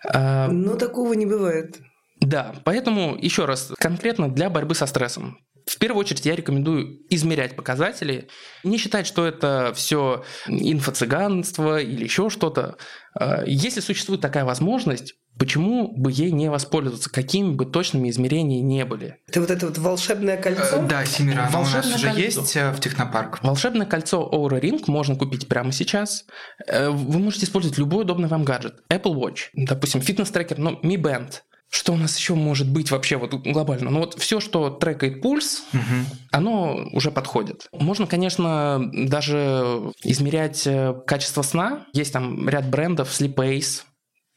А, 0.06 0.48
Но 0.50 0.76
такого 0.76 1.14
не 1.14 1.26
бывает. 1.26 1.80
да, 2.20 2.54
поэтому 2.64 3.18
еще 3.18 3.46
раз, 3.46 3.72
конкретно 3.80 4.30
для 4.30 4.50
борьбы 4.50 4.76
со 4.76 4.86
стрессом. 4.86 5.38
В 5.84 5.86
первую 5.86 6.00
очередь 6.00 6.26
я 6.26 6.34
рекомендую 6.34 7.02
измерять 7.10 7.58
показатели, 7.58 8.30
не 8.64 8.78
считать, 8.78 9.06
что 9.06 9.26
это 9.26 9.74
все 9.76 10.24
инфо-цыганство 10.48 11.82
или 11.82 12.06
еще 12.06 12.30
что-то. 12.30 12.78
А, 13.20 13.44
Если 13.46 13.82
существует 13.82 14.22
такая 14.22 14.46
возможность, 14.46 15.16
почему 15.38 15.94
бы 15.94 16.10
ей 16.10 16.32
не 16.32 16.50
воспользоваться, 16.50 17.10
какими 17.10 17.52
бы 17.54 17.66
точными 17.66 18.10
измерениями 18.10 18.66
не 18.66 18.86
были? 18.86 19.18
Это 19.28 19.42
вот 19.42 19.52
это 19.52 19.68
вот 19.68 19.78
волшебное 19.78 20.38
кольцо. 20.38 20.78
Э, 20.78 20.88
Да, 20.88 21.06
Семира, 21.06 21.48
оно 21.48 21.60
у 21.60 21.64
нас 21.64 21.74
Волшебное 21.74 21.96
уже 21.98 22.06
кольцо. 22.14 22.22
есть 22.42 22.56
э, 22.56 22.72
в 22.72 22.80
Технопарк. 22.80 23.44
Волшебное 23.44 23.86
кольцо 23.86 24.30
Aura 24.32 24.62
Ring 24.62 24.82
можно 24.88 25.18
купить 25.18 25.50
прямо 25.50 25.74
сейчас. 25.74 26.24
Э, 26.66 26.92
Вы 26.92 27.20
можете 27.20 27.46
использовать 27.46 27.78
любой 27.78 28.04
удобный 28.04 28.30
вам 28.30 28.46
гаджет. 28.46 28.76
Apple 28.90 29.16
Watch, 29.16 29.50
допустим, 29.54 30.00
фитнес-трекер, 30.00 30.60
ну, 30.60 30.80
Mi 30.82 30.96
Band. 30.96 31.42
Что 31.76 31.94
у 31.94 31.98
нас 31.98 32.16
еще 32.20 32.36
может 32.36 32.70
быть 32.70 32.92
вообще 32.92 33.18
вот 33.18 33.34
глобально? 33.34 33.90
Ну 33.90 34.00
вот 34.02 34.14
все, 34.20 34.40
что 34.40 34.70
трекает 34.70 35.24
пульс, 35.24 35.64
Мгм. 35.74 36.06
оно 36.32 36.88
уже 36.92 37.10
подходит. 37.10 37.66
Можно, 37.72 38.06
конечно, 38.06 38.92
даже 38.94 39.92
измерять 40.04 40.68
э, 40.68 40.94
качество 41.08 41.42
сна. 41.42 41.88
Есть 41.94 42.14
там 42.14 42.48
ряд 42.48 42.70
брендов, 42.70 43.10
Sleep 43.10 43.34
Ace, 43.34 43.82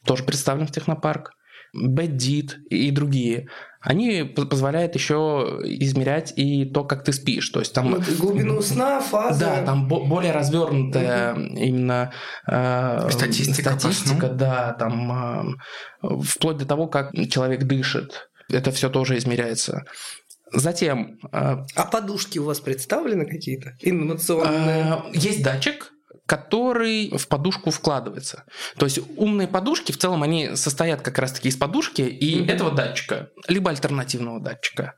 тоже 0.03 0.23
представлен 0.23 0.65
в 0.65 0.71
Технопарк, 0.71 1.31
Bad 1.79 2.15
Deed 2.17 2.51
и 2.69 2.91
другие. 2.91 3.47
Они 3.81 4.23
по- 4.23 4.45
позволяют 4.45 4.95
еще 4.95 5.59
измерять 5.63 6.33
и 6.35 6.65
то, 6.65 6.83
как 6.83 7.03
ты 7.03 7.13
спишь. 7.13 7.49
То 7.49 7.59
есть 7.59 7.73
там 7.73 7.91
Вот 7.91 8.09
глубину 8.19 8.61
сна, 8.61 8.99
фазы. 8.99 9.39
да, 9.45 9.63
там 9.63 9.87
бо- 9.87 10.05
более 10.05 10.31
развернутая 10.33 11.35
именно 11.35 12.11
э, 12.47 13.07
Статистика 13.11 13.77
статистика, 13.77 14.29
да, 14.29 14.73
там 14.73 15.53
э, 16.03 16.07
вплоть 16.23 16.57
до 16.57 16.65
того, 16.65 16.87
как 16.87 17.13
человек 17.29 17.63
дышит. 17.63 18.29
Это 18.51 18.71
все 18.71 18.89
тоже 18.89 19.17
измеряется. 19.17 19.83
Затем 20.53 21.19
э, 21.31 21.57
А 21.75 21.85
подушки 21.91 22.39
у 22.39 22.45
вас 22.45 22.59
представлены 22.59 23.25
какие-то? 23.25 23.73
Инновационные? 23.81 25.01
э, 25.13 25.17
есть 25.17 25.43
датчик, 25.43 25.91
который 26.27 27.09
в 27.17 27.27
подушку 27.27 27.71
вкладывается. 27.71 28.43
То 28.77 28.85
есть 28.85 28.99
умные 29.15 29.47
подушки 29.47 29.91
в 29.91 29.97
целом 29.97 30.21
они 30.21 30.55
состоят 30.55 31.01
как 31.01 31.17
раз-таки 31.17 31.49
из 31.49 31.55
подушки 31.55 32.01
и 32.01 32.41
Мгм. 32.41 32.49
этого 32.49 32.71
датчика, 32.71 33.29
либо 33.47 33.71
альтернативного 33.71 34.39
датчика. 34.39 34.93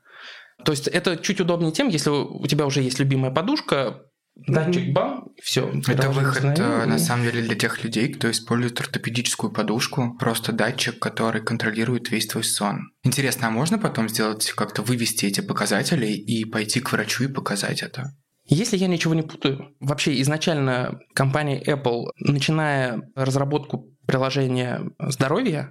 То 0.64 0.72
есть 0.72 0.88
это 0.88 1.16
чуть 1.16 1.40
удобнее 1.40 1.72
тем, 1.72 1.88
если 1.88 2.10
у 2.10 2.46
тебя 2.46 2.66
уже 2.66 2.82
есть 2.82 2.98
любимая 2.98 3.30
подушка, 3.30 4.02
датчик 4.36 4.92
бам, 4.92 5.28
все. 5.42 5.70
Это 5.86 6.10
выход, 6.10 6.58
э, 6.58 6.84
на 6.86 6.98
самом 6.98 7.24
деле, 7.24 7.42
для 7.42 7.54
тех 7.56 7.82
людей, 7.84 8.12
кто 8.12 8.30
использует 8.30 8.80
ортопедическую 8.80 9.52
подушку, 9.52 10.16
просто 10.18 10.52
датчик, 10.52 10.98
который 10.98 11.42
контролирует 11.42 12.10
весь 12.10 12.26
твой 12.26 12.44
сон. 12.44 12.90
Интересно, 13.02 13.48
а 13.48 13.50
можно 13.50 13.78
потом 13.78 14.08
сделать, 14.08 14.50
как-то 14.52 14.82
вывести 14.82 15.26
эти 15.26 15.40
показатели 15.40 16.06
и 16.06 16.44
пойти 16.44 16.80
к 16.80 16.92
врачу 16.92 17.24
и 17.24 17.28
показать 17.28 17.82
это? 17.82 18.14
Если 18.50 18.76
я 18.76 18.88
ничего 18.88 19.14
не 19.14 19.22
путаю, 19.22 19.74
вообще 19.80 20.20
изначально 20.22 21.00
компания 21.14 21.62
Apple, 21.62 22.06
начиная 22.18 23.00
разработку 23.14 23.86
приложения 24.06 24.82
здоровья, 24.98 25.70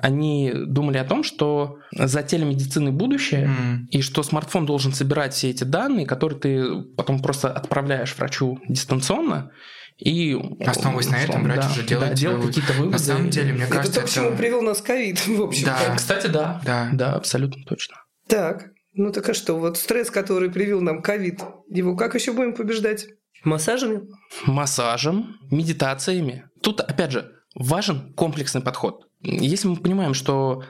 они 0.00 0.52
думали 0.54 0.98
о 0.98 1.04
том, 1.04 1.22
что 1.24 1.76
за 1.92 2.22
телемедициной 2.22 2.92
будущее, 2.92 3.44
М. 3.44 3.86
и 3.90 4.00
что 4.02 4.22
смартфон 4.22 4.66
должен 4.66 4.92
собирать 4.92 5.32
все 5.32 5.50
эти 5.50 5.64
данные, 5.64 6.06
которые 6.06 6.38
ты 6.38 6.82
потом 6.96 7.20
просто 7.20 7.50
отправляешь 7.52 8.14
врачу 8.16 8.58
дистанционно, 8.68 9.50
и 9.96 10.36
Основываясь 10.64 11.10
на 11.10 11.16
этом, 11.16 11.42
врач 11.44 11.60
да, 11.60 11.70
уже 11.70 11.82
делает 11.84 12.20
да, 12.20 12.30
вывод. 12.30 12.46
какие-то 12.46 12.72
выводы. 12.74 12.92
На 12.92 12.98
самом 12.98 13.30
деле, 13.30 13.52
мне 13.52 13.64
Это 13.64 13.74
кажется, 13.74 14.00
то, 14.00 14.06
к 14.06 14.10
чему 14.10 14.28
это... 14.28 14.36
привел 14.36 14.62
нас 14.62 14.80
ковид, 14.80 15.26
в 15.26 15.42
общем. 15.42 15.66
Да. 15.66 15.94
Кстати, 15.96 16.26
да. 16.28 16.60
Да. 16.64 16.88
Да, 16.92 17.12
абсолютно 17.14 17.64
точно. 17.64 17.96
Так, 18.28 18.66
ну 18.98 19.12
так 19.12 19.28
а 19.28 19.34
что, 19.34 19.54
вот 19.54 19.78
стресс, 19.78 20.10
который 20.10 20.50
привил 20.50 20.80
нам 20.80 21.00
ковид, 21.00 21.40
его 21.68 21.96
как 21.96 22.14
еще 22.14 22.32
будем 22.32 22.54
побеждать? 22.54 23.06
Массажами? 23.44 24.02
массажем, 24.46 25.36
медитациями. 25.50 26.44
Тут, 26.60 26.80
опять 26.80 27.12
же, 27.12 27.32
важен 27.54 28.12
комплексный 28.14 28.60
подход. 28.60 29.06
Если 29.22 29.68
мы 29.68 29.76
понимаем, 29.76 30.14
что 30.14 30.64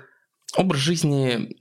образ 0.54 0.80
жизни, 0.80 1.56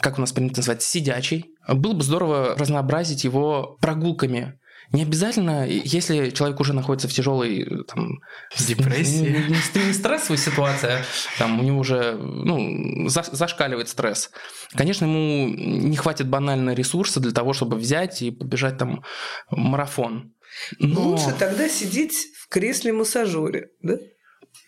как 0.00 0.18
у 0.18 0.20
нас 0.20 0.32
принято 0.32 0.58
называть, 0.58 0.82
сидячий, 0.82 1.54
было 1.68 1.92
бы 1.92 2.02
здорово 2.02 2.56
разнообразить 2.56 3.24
его 3.24 3.78
прогулками. 3.80 4.58
Не 4.92 5.02
обязательно, 5.02 5.66
если 5.66 6.30
человек 6.30 6.60
уже 6.60 6.72
находится 6.72 7.08
в 7.08 7.12
тяжелой 7.12 7.62
э, 7.62 7.84
там, 7.84 8.20
Депрессии. 8.58 9.20
Не, 9.20 9.80
не- 9.80 9.86
не 9.86 9.92
стрессовой 9.92 10.38
ситуации, 10.38 11.04
там 11.38 11.60
у 11.60 11.62
него 11.62 11.80
уже 11.80 12.14
ну, 12.14 13.08
за- 13.08 13.28
зашкаливает 13.30 13.88
стресс. 13.88 14.30
Конечно, 14.74 15.04
ему 15.04 15.48
не 15.48 15.96
хватит 15.96 16.28
банально 16.28 16.74
ресурса 16.74 17.20
для 17.20 17.32
того, 17.32 17.52
чтобы 17.52 17.76
взять 17.76 18.22
и 18.22 18.30
побежать 18.30 18.78
там 18.78 19.02
марафон. 19.50 20.32
Но, 20.78 21.02
Лучше 21.08 21.34
тогда 21.38 21.68
сидеть 21.68 22.14
в 22.40 22.48
кресле 22.48 22.92
массажере, 22.92 23.68
да? 23.82 23.96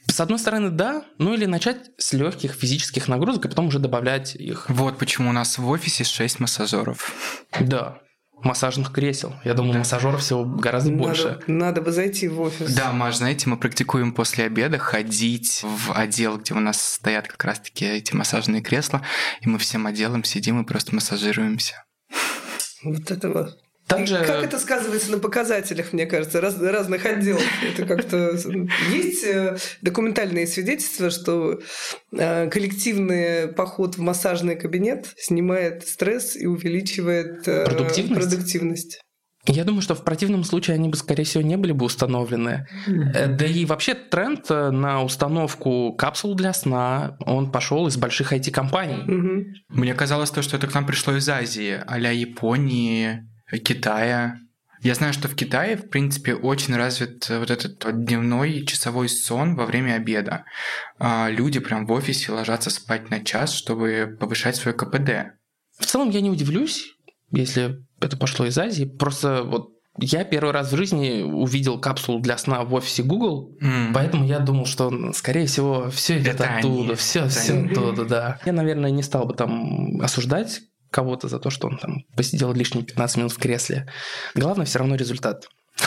с 0.07 0.21
одной 0.21 0.39
стороны, 0.39 0.71
да, 0.71 1.05
ну 1.19 1.35
или 1.35 1.47
начать 1.47 1.91
с 1.97 2.13
легких 2.13 2.53
физических 2.53 3.09
нагрузок, 3.09 3.45
и 3.47 3.49
потом 3.49 3.69
уже 3.69 3.79
добавлять 3.79 4.35
их. 4.35 4.69
Вот 4.69 4.99
почему 4.99 5.31
у 5.31 5.33
нас 5.33 5.57
в 5.57 5.69
офисе 5.69 6.05
6 6.05 6.41
массажеров. 6.41 7.45
Да, 7.61 8.01
массажных 8.45 8.93
кресел. 8.93 9.35
Я 9.45 9.55
думаю, 9.55 9.75
Да. 9.75 9.79
массажеров 9.81 10.21
всего 10.21 10.45
гораздо 10.45 10.91
больше. 10.93 11.29
Надо, 11.47 11.53
надо 11.53 11.81
бы 11.83 11.93
зайти 11.93 12.29
в 12.29 12.41
офис. 12.41 12.75
Да, 12.75 12.93
Маш, 12.93 13.17
знаете, 13.17 13.49
мы 13.49 13.57
практикуем 13.57 14.13
после 14.13 14.45
обеда 14.45 14.79
ходить 14.79 15.63
в 15.63 15.93
отдел, 15.93 16.39
где 16.39 16.55
у 16.55 16.61
нас 16.61 16.81
стоят 16.83 17.29
как 17.29 17.45
раз-таки 17.45 17.85
эти 17.87 18.15
массажные 18.15 18.63
кресла, 18.63 19.03
и 19.41 19.49
мы 19.49 19.59
всем 19.59 19.87
отделом 19.87 20.25
сидим 20.25 20.61
и 20.61 20.65
просто 20.65 20.95
массажируемся. 20.95 21.85
Вот 22.83 23.11
этого 23.11 23.55
Также... 23.91 24.25
Как 24.25 24.45
это 24.45 24.59
сказывается 24.59 25.11
на 25.11 25.19
показателях, 25.19 25.93
мне 25.93 26.07
кажется, 26.07 26.41
раз, 26.41 26.59
разных 26.61 27.05
отделов? 27.05 27.43
Это 27.75 27.87
как-то... 27.87 28.39
Есть 28.93 29.25
э, 29.25 29.57
документальные 29.83 30.47
свидетельства, 30.47 31.11
что 31.11 31.61
э, 32.13 32.49
коллективный 32.49 33.49
поход 33.49 33.97
в 33.97 34.01
массажный 34.01 34.57
кабинет 34.57 35.09
снимает 35.17 35.87
стресс 35.87 36.37
и 36.37 36.47
увеличивает 36.47 37.47
э, 37.49 37.65
продуктивность. 37.65 38.15
продуктивность. 38.15 39.01
Я 39.47 39.65
думаю, 39.65 39.81
что 39.81 39.95
в 39.95 40.05
противном 40.05 40.45
случае 40.45 40.75
они 40.75 40.91
бы, 40.91 40.97
скорее 40.97 41.25
всего, 41.25 41.43
не 41.43 41.57
были 41.57 41.73
бы 41.73 41.87
установлены. 41.87 42.69
Mm-hmm. 42.87 43.37
Да 43.37 43.47
и 43.47 43.65
вообще 43.65 43.95
тренд 43.95 44.49
на 44.51 45.03
установку 45.03 45.95
капсул 45.95 46.35
для 46.35 46.53
сна, 46.53 47.17
он 47.25 47.51
пошел 47.51 47.87
из 47.87 47.97
больших 47.97 48.35
IT-компаний. 48.35 49.03
Mm-hmm. 49.09 49.45
Мне 49.71 49.95
казалось 49.95 50.31
то, 50.31 50.43
что 50.43 50.59
это 50.59 50.67
к 50.67 50.75
нам 50.75 50.87
пришло 50.87 51.17
из 51.17 51.27
Азии, 51.29 51.83
а 51.87 51.99
Японии, 51.99 53.30
Китая. 53.59 54.39
Я 54.83 54.95
знаю, 54.95 55.13
что 55.13 55.29
в 55.29 55.35
Китае, 55.35 55.77
в 55.77 55.91
принципе, 55.91 56.35
очень 56.35 56.75
развит 56.75 57.29
вот 57.29 57.51
этот 57.51 57.85
вот 57.85 58.05
дневной 58.05 58.65
часовой 58.65 59.09
сон 59.11 59.55
во 59.55 59.67
время 59.67 59.95
обеда. 59.95 60.45
А, 60.99 61.29
люди 61.29 61.61
прям 61.61 61.87
в 61.87 61.93
офисе 61.93 62.33
ложатся 62.33 62.71
спать 62.71 63.11
на 63.11 63.23
час, 63.23 63.53
чтобы 63.53 64.17
повышать 64.19 64.57
свой 64.57 64.73
КПД. 64.73 65.37
В 65.79 65.85
целом 65.85 66.09
я 66.11 66.23
не 66.23 66.31
удивлюсь, 66.31 66.95
если 67.31 67.85
это 68.01 68.17
пошло 68.17 68.47
из 68.47 68.57
Азии. 68.57 68.85
Просто 68.85 69.43
вот 69.43 69.71
я 69.99 70.25
первый 70.25 70.53
раз 70.53 70.73
в 70.73 70.77
жизни 70.77 71.23
увидел 71.23 71.79
капсулу 71.79 72.21
для 72.21 72.39
сна 72.39 72.65
в 72.65 72.73
офисе 72.73 73.03
Google, 73.03 73.57
mm-hmm. 73.61 73.93
поэтому 73.93 74.25
я 74.25 74.39
думал, 74.39 74.65
что, 74.65 75.13
скорее 75.13 75.47
всего, 75.47 75.91
все 75.91 76.19
идет 76.19 76.37
это 76.37 76.57
оттуда, 76.57 76.91
они. 76.91 76.95
все, 76.95 77.29
все 77.29 77.65
оттуда, 77.65 78.05
да. 78.05 78.41
Я, 78.47 78.53
наверное, 78.53 78.91
не 78.91 79.03
стал 79.03 79.27
бы 79.27 79.35
там 79.35 80.01
осуждать 80.01 80.63
кого-то 80.91 81.29
за 81.29 81.39
то, 81.39 81.51
что 81.51 81.69
он 81.69 81.79
там 81.79 82.05
посидел 82.17 82.53
лишние 82.53 82.85
15 82.85 83.17
минут 83.17 83.33
в 83.33 83.39
кресле. 83.39 83.89
Главное 84.35 84.67
все 84.67 84.79
равно 84.79 84.97
результат. 84.97 85.49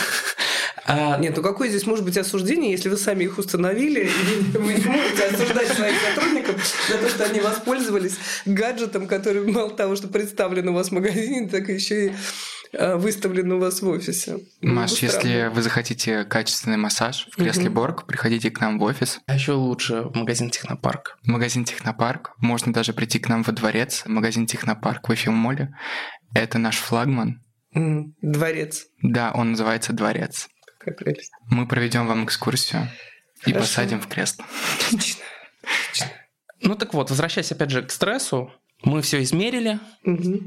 А... 0.86 1.18
Нет, 1.18 1.38
ну 1.38 1.42
какое 1.42 1.70
здесь 1.70 1.86
может 1.86 2.04
быть 2.04 2.18
осуждение, 2.18 2.72
если 2.72 2.90
вы 2.90 2.98
сами 2.98 3.24
их 3.24 3.38
установили, 3.38 4.02
и 4.54 4.58
вы 4.58 4.74
не 4.74 4.86
можете 4.86 5.28
осуждать 5.28 5.70
своих 5.70 5.96
сотрудников 5.98 6.62
за 6.90 6.98
то, 6.98 7.08
что 7.10 7.24
они 7.24 7.40
воспользовались 7.40 8.18
гаджетом, 8.46 9.08
который 9.08 9.50
мало 9.50 9.70
того, 9.70 9.96
что 9.96 10.10
представлен 10.10 10.68
у 10.68 10.74
вас 10.74 10.90
в 10.90 10.92
магазине, 10.92 11.48
так 11.48 11.70
еще 11.70 12.08
и 12.08 12.12
выставлен 12.74 13.52
у 13.52 13.60
вас 13.60 13.82
в 13.82 13.88
офисе. 13.88 14.40
Ну, 14.62 14.74
Маш, 14.74 14.92
ну, 14.92 15.08
если 15.08 15.48
вы 15.54 15.62
захотите 15.62 16.24
качественный 16.26 16.78
массаж 16.78 17.28
в 17.32 17.36
кресле 17.36 17.68
угу. 17.68 17.76
Борг, 17.76 18.08
приходите 18.08 18.50
к 18.52 18.60
нам 18.60 18.80
в 18.80 18.84
офис. 18.84 19.20
А 19.28 19.36
еще 19.36 19.54
лучше 19.54 20.02
в 20.02 20.16
магазин 20.16 20.50
Технопарк. 20.50 21.18
В 21.24 21.28
магазин 21.28 21.66
Технопарк. 21.66 22.34
Можно 22.38 22.74
даже 22.74 22.94
прийти 22.94 23.20
к 23.20 23.30
нам 23.30 23.44
во 23.44 23.54
дворец. 23.54 24.04
Магазин 24.06 24.48
Технопарк 24.48 25.08
в 25.08 25.14
Эфимоле. 25.14 25.74
Это 26.34 26.58
наш 26.58 26.78
флагман. 26.78 27.44
Дворец. 27.74 28.88
Да, 29.02 29.32
он 29.34 29.52
называется 29.52 29.94
Дворец. 29.94 30.50
Какая 30.80 30.96
прелесть. 30.96 31.32
Мы 31.50 31.68
проведем 31.68 32.08
вам 32.08 32.26
экскурсию 32.26 32.90
Хорошо. 33.42 33.50
и 33.50 33.54
посадим 33.54 34.02
в 34.02 34.08
кресло. 34.08 34.46
Отлично. 34.88 35.24
Отлично. 35.64 36.12
Ну 36.62 36.76
так 36.76 36.94
вот, 36.94 37.10
возвращаясь 37.10 37.52
опять 37.52 37.70
же 37.70 37.84
к 37.84 37.92
стрессу, 37.92 38.52
мы 38.84 39.02
все 39.02 39.22
измерили, 39.24 39.80
угу. 40.04 40.42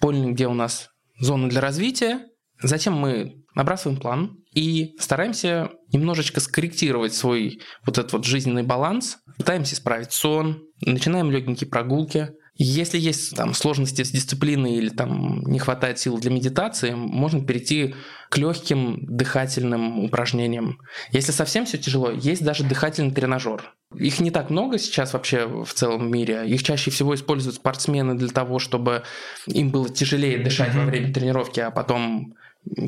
поняли, 0.00 0.32
где 0.32 0.46
у 0.46 0.54
нас 0.54 0.90
зоны 1.18 1.48
для 1.48 1.60
развития. 1.60 2.26
Затем 2.62 2.94
мы 2.94 3.44
набрасываем 3.54 4.00
план 4.00 4.38
и 4.54 4.94
стараемся 4.98 5.70
немножечко 5.92 6.40
скорректировать 6.40 7.14
свой 7.14 7.60
вот 7.86 7.98
этот 7.98 8.12
вот 8.12 8.24
жизненный 8.24 8.62
баланс. 8.62 9.18
Пытаемся 9.36 9.74
исправить 9.74 10.12
сон, 10.12 10.62
начинаем 10.80 11.30
легенькие 11.30 11.68
прогулки. 11.68 12.30
Если 12.60 12.98
есть 12.98 13.36
там 13.36 13.54
сложности 13.54 14.02
с 14.02 14.10
дисциплиной 14.10 14.74
или 14.74 14.88
там 14.88 15.42
не 15.42 15.60
хватает 15.60 16.00
сил 16.00 16.18
для 16.18 16.32
медитации, 16.32 16.90
можно 16.90 17.40
перейти 17.40 17.94
к 18.30 18.36
легким 18.36 18.98
дыхательным 19.06 20.04
упражнениям. 20.04 20.80
Если 21.12 21.30
совсем 21.30 21.66
все 21.66 21.78
тяжело, 21.78 22.10
есть 22.10 22.44
даже 22.44 22.64
дыхательный 22.64 23.12
тренажер. 23.12 23.74
Их 23.94 24.18
не 24.18 24.32
так 24.32 24.50
много 24.50 24.78
сейчас 24.78 25.12
вообще 25.12 25.46
в 25.46 25.72
целом 25.72 26.10
мире. 26.10 26.48
Их 26.48 26.64
чаще 26.64 26.90
всего 26.90 27.14
используют 27.14 27.54
спортсмены 27.54 28.16
для 28.16 28.28
того, 28.28 28.58
чтобы 28.58 29.04
им 29.46 29.70
было 29.70 29.88
тяжелее 29.88 30.38
дышать 30.38 30.74
во 30.74 30.84
время 30.84 31.14
тренировки, 31.14 31.60
а 31.60 31.70
потом, 31.70 32.34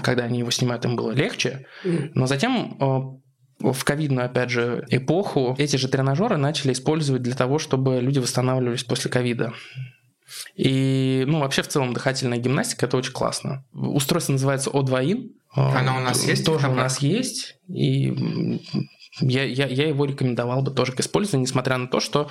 когда 0.03 0.25
они 0.25 0.41
его 0.41 0.51
снимают, 0.51 0.85
им 0.85 0.97
было 0.97 1.13
легче. 1.13 1.67
Но 1.85 2.27
затем 2.27 2.77
э, 2.81 3.21
в 3.61 3.85
ковидную, 3.85 4.27
опять 4.27 4.51
же, 4.51 4.85
эпоху 4.89 5.55
эти 5.59 5.77
же 5.77 5.89
тренажеры 5.89 6.37
начали 6.37 6.73
использовать 6.73 7.23
для 7.23 7.35
того, 7.35 7.59
чтобы 7.59 8.01
люди 8.01 8.19
восстанавливались 8.19 8.85
после 8.85 9.11
ковида. 9.11 9.53
И, 10.55 11.25
ну, 11.27 11.41
вообще, 11.41 11.63
в 11.63 11.69
целом, 11.69 11.93
дыхательная 11.93 12.39
гимнастика– 12.39 12.87
это 12.87 12.97
очень 12.97 13.13
классно. 13.13 13.65
Устройство 13.73 14.33
называется 14.33 14.71
О2ин. 14.71 15.31
Оно 15.55 15.97
у 15.97 16.01
нас 16.01 16.25
есть? 16.25 16.45
Тоже 16.47 16.69
у 16.69 16.75
нас 16.75 17.01
есть. 17.01 17.57
И 17.69 18.61
я, 19.21 19.45
я, 19.45 19.67
я 19.67 19.89
его 19.89 20.05
рекомендовал 20.05 20.63
бы 20.63 20.71
тоже 20.71 20.93
к 20.93 21.01
использованию, 21.01 21.47
несмотря 21.47 21.77
на 21.77 21.89
то, 21.89 22.01
что 22.01 22.31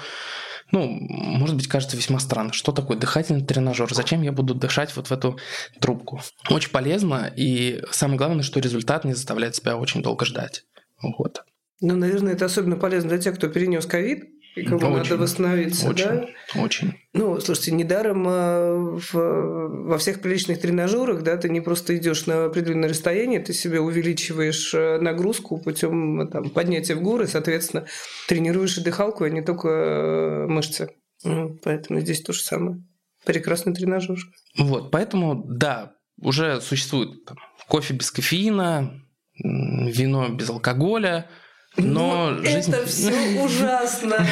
ну, 0.71 0.85
может 0.87 1.55
быть, 1.55 1.67
кажется 1.67 1.97
весьма 1.97 2.19
странно. 2.19 2.53
Что 2.53 2.71
такое 2.71 2.97
дыхательный 2.97 3.43
тренажер? 3.43 3.91
Зачем 3.93 4.21
я 4.21 4.31
буду 4.31 4.53
дышать 4.53 4.95
вот 4.95 5.07
в 5.07 5.11
эту 5.11 5.39
трубку? 5.79 6.21
Очень 6.49 6.69
полезно, 6.69 7.31
и 7.35 7.83
самое 7.91 8.17
главное, 8.17 8.43
что 8.43 8.59
результат 8.59 9.03
не 9.03 9.13
заставляет 9.13 9.55
себя 9.55 9.77
очень 9.77 10.03
долго 10.03 10.25
ждать. 10.25 10.63
Вот. 11.01 11.43
Ну, 11.81 11.95
наверное, 11.95 12.33
это 12.33 12.45
особенно 12.45 12.75
полезно 12.75 13.09
для 13.09 13.19
тех, 13.19 13.35
кто 13.35 13.47
перенес 13.47 13.85
ковид, 13.85 14.25
и 14.55 14.63
кому 14.63 14.87
очень, 14.87 15.11
надо 15.11 15.17
восстановиться, 15.17 15.87
очень, 15.87 16.05
да? 16.05 16.27
Очень. 16.55 16.93
Ну, 17.13 17.39
слушайте, 17.39 17.71
недаром 17.71 18.25
а, 18.27 18.73
в, 18.73 19.13
во 19.13 19.97
всех 19.97 20.21
приличных 20.21 20.59
тренажерах, 20.59 21.23
да, 21.23 21.37
ты 21.37 21.49
не 21.49 21.61
просто 21.61 21.95
идешь 21.95 22.25
на 22.25 22.45
определенное 22.45 22.89
расстояние, 22.89 23.39
ты 23.39 23.53
себе 23.53 23.79
увеличиваешь 23.79 24.73
э, 24.73 24.99
нагрузку 24.99 25.59
путем 25.59 26.27
там, 26.29 26.49
поднятия 26.49 26.95
в 26.95 27.01
горы, 27.01 27.27
соответственно, 27.27 27.85
тренируешь 28.27 28.77
и 28.77 28.83
дыхалку, 28.83 29.23
а 29.23 29.29
не 29.29 29.41
только 29.41 29.67
э, 29.69 30.47
мышцы. 30.47 30.89
Ну, 31.23 31.57
поэтому 31.63 31.99
здесь 31.99 32.21
то 32.21 32.33
же 32.33 32.41
самое. 32.41 32.83
Прекрасный 33.25 33.73
тренажер. 33.73 34.17
Вот, 34.57 34.91
поэтому, 34.91 35.43
да, 35.45 35.93
уже 36.19 36.59
существует 36.61 37.23
там, 37.25 37.37
кофе 37.67 37.93
без 37.93 38.11
кофеина, 38.11 39.01
вино 39.43 40.29
без 40.29 40.49
алкоголя– 40.49 41.27
но 41.77 42.31
ну, 42.31 42.43
жизнь... 42.43 42.71
это 42.71 42.85
все 42.87 43.11
ужасно. 43.43 44.25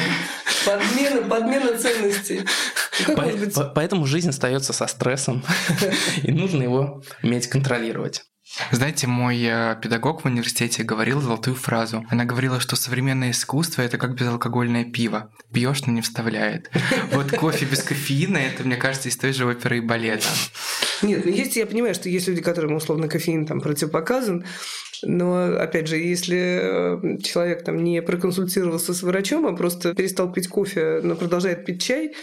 Подмена, 0.65 1.21
подмена 1.27 1.77
ценностей. 1.77 2.41
Ну, 3.07 3.15
По- 3.15 3.21
быть? 3.21 3.55
Поэтому 3.75 4.05
жизнь 4.05 4.29
остается 4.29 4.73
со 4.73 4.87
стрессом, 4.87 5.43
и 6.23 6.31
нужно 6.31 6.63
его 6.63 7.03
уметь 7.23 7.47
контролировать. 7.47 8.23
Знаете, 8.71 9.07
мой 9.07 9.43
э, 9.43 9.75
педагог 9.81 10.23
в 10.23 10.25
университете 10.25 10.81
говорил 10.83 11.19
золотую 11.19 11.55
фразу. 11.55 12.05
Она 12.09 12.23
говорила, 12.23 12.61
что 12.61 12.77
современное 12.77 13.31
искусство 13.31 13.81
это 13.81 13.97
как 13.97 14.15
безалкогольное 14.15 14.85
пиво. 14.85 15.31
Пьешь, 15.53 15.85
но 15.85 15.93
не 15.93 16.01
вставляет. 16.01 16.71
Вот 17.11 17.31
кофе 17.31 17.65
без 17.65 17.83
кофеина 17.83 18.37
это, 18.37 18.63
мне 18.63 18.77
кажется, 18.77 19.09
из 19.09 19.17
той 19.17 19.33
же 19.33 19.45
оперы 19.45 19.77
и 19.77 19.81
балета. 19.81 20.29
Нет, 21.01 21.25
ну 21.25 21.31
есть, 21.31 21.55
я 21.57 21.65
понимаю, 21.65 21.93
что 21.93 22.09
есть 22.09 22.27
люди, 22.27 22.41
которым 22.41 22.73
условно 22.73 23.07
кофеин 23.07 23.45
там 23.45 23.59
противопоказан, 23.59 24.45
но, 25.03 25.57
опять 25.57 25.87
же, 25.87 25.97
если 25.97 26.37
э, 26.37 27.17
человек 27.23 27.63
там 27.63 27.83
не 27.83 28.01
проконсультировался 28.01 28.93
с 28.93 29.03
врачом, 29.03 29.45
а 29.45 29.55
просто 29.55 29.93
перестал 29.93 30.31
пить 30.31 30.47
кофе, 30.47 31.01
но 31.03 31.15
продолжает 31.15 31.65
пить 31.65 31.81
чай, 31.81 32.13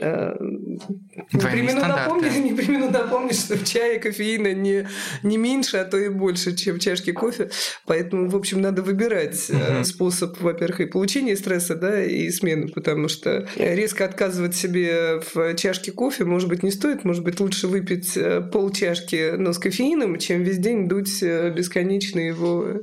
Э, 0.00 0.36
не 1.32 1.40
примену, 1.40 1.80
напомнить, 1.80 2.38
не 2.38 2.54
примену 2.54 2.90
напомнить, 2.90 3.38
что 3.38 3.56
в 3.56 3.64
чае 3.64 3.98
кофеина 3.98 4.52
не, 4.54 4.86
не 5.22 5.36
меньше, 5.36 5.78
а 5.78 5.84
то 5.84 5.96
и 5.98 6.08
больше, 6.08 6.54
чем 6.56 6.76
в 6.76 6.78
чашке 6.80 7.12
кофе. 7.12 7.50
Поэтому, 7.86 8.28
в 8.28 8.36
общем, 8.36 8.60
надо 8.60 8.82
выбирать 8.82 9.50
угу. 9.50 9.84
способ, 9.84 10.40
во-первых, 10.40 10.80
и 10.80 10.86
получения 10.86 11.36
стресса, 11.36 11.74
да, 11.74 12.02
и 12.04 12.30
смены, 12.30 12.68
потому 12.68 13.08
что 13.08 13.48
резко 13.56 14.04
отказывать 14.04 14.54
себе 14.54 15.20
в 15.34 15.54
чашке 15.56 15.92
кофе, 15.92 16.24
может 16.24 16.48
быть, 16.48 16.62
не 16.62 16.70
стоит. 16.70 17.04
Может 17.04 17.24
быть, 17.24 17.40
лучше 17.40 17.66
выпить 17.66 18.16
э, 18.16 18.40
пол 18.40 18.70
чашки, 18.70 19.32
но 19.36 19.52
с 19.52 19.58
кофеином, 19.58 20.18
чем 20.18 20.42
весь 20.42 20.58
день 20.58 20.88
дуть 20.88 21.22
бесконечно 21.22 22.20
его 22.20 22.80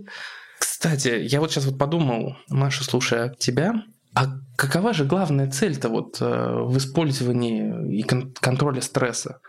кстати, 0.58 1.20
я 1.22 1.40
вот 1.40 1.52
сейчас 1.52 1.66
вот 1.66 1.78
подумал, 1.78 2.38
Маша, 2.50 2.84
слушая 2.84 3.34
тебя, 3.40 3.74
а 4.16 4.28
какова 4.56 4.94
же 4.94 5.04
главная 5.04 5.52
цель-то 5.52 5.90
вот 5.90 6.22
э, 6.22 6.26
в 6.26 6.78
использовании 6.78 8.00
и 8.00 8.04
контроле 8.04 8.82
стресса? 8.82 9.42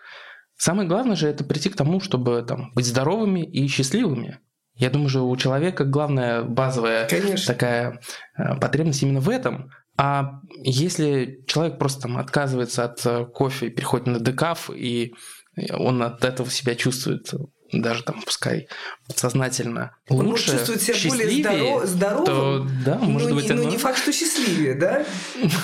Самое 0.56 0.88
главное 0.88 1.16
же 1.16 1.28
это 1.28 1.44
прийти 1.44 1.68
к 1.68 1.76
тому, 1.76 2.00
чтобы 2.00 2.44
там, 2.46 2.72
быть 2.74 2.86
здоровыми 2.86 3.40
и 3.40 3.68
счастливыми. 3.68 4.40
Я 4.74 4.90
думаю, 4.90 5.08
что 5.08 5.28
у 5.28 5.36
человека 5.36 5.84
главная 5.84 6.42
базовая 6.42 7.08
Конечно. 7.08 7.54
такая 7.54 8.00
э, 8.36 8.56
потребность 8.60 9.02
именно 9.02 9.20
в 9.20 9.28
этом. 9.28 9.70
А 9.96 10.40
если 10.62 11.42
человек 11.46 11.78
просто 11.78 12.02
там 12.02 12.18
отказывается 12.18 12.84
от 12.84 13.06
э, 13.06 13.24
кофе 13.24 13.68
и 13.68 13.70
переходит 13.70 14.06
на 14.08 14.20
декаф, 14.20 14.68
и 14.70 15.14
он 15.72 16.02
от 16.02 16.24
этого 16.24 16.50
себя 16.50 16.74
чувствует 16.74 17.32
даже 17.72 18.02
там, 18.04 18.22
пускай 18.22 18.68
подсознательно 19.08 19.92
Он 20.08 20.26
лучше, 20.28 20.28
может 20.30 20.50
чувствовать 20.52 20.82
себя 20.82 20.94
счастливее, 20.94 21.42
более 21.44 21.86
здоров, 21.86 22.22
здоровым, 22.24 22.68
то 22.68 22.74
да, 22.84 22.98
может 22.98 23.28
ну, 23.30 23.34
быть, 23.36 23.44
не, 23.48 23.54
ну 23.54 23.62
оно- 23.62 23.70
не 23.70 23.76
факт, 23.76 23.98
что 23.98 24.12
счастливее, 24.12 24.74
да? 24.74 25.04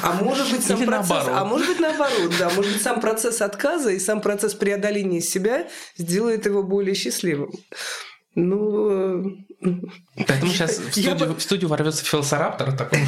А 0.02 0.12
может 0.14 0.50
быть 0.50 0.64
сам 0.64 0.78
Или 0.78 0.86
процесс, 0.86 1.10
наоборот. 1.10 1.38
а 1.40 1.44
может 1.44 1.68
быть 1.68 1.80
наоборот, 1.80 2.32
да, 2.38 2.50
может 2.50 2.72
быть 2.72 2.82
сам 2.82 3.00
процесс 3.00 3.40
отказа 3.40 3.90
и 3.90 3.98
сам 3.98 4.20
процесс 4.20 4.54
преодоления 4.54 5.20
себя 5.20 5.68
сделает 5.96 6.46
его 6.46 6.62
более 6.62 6.94
счастливым. 6.94 7.50
Ну, 8.34 9.20
э, 9.60 9.74
Поэтому 10.26 10.50
сейчас 10.52 10.78
в 10.78 10.90
студию, 10.90 11.16
бы- 11.16 11.34
в 11.34 11.42
студию 11.42 11.68
ворвется 11.68 12.04
филосораптор 12.04 12.72
такой. 12.76 12.98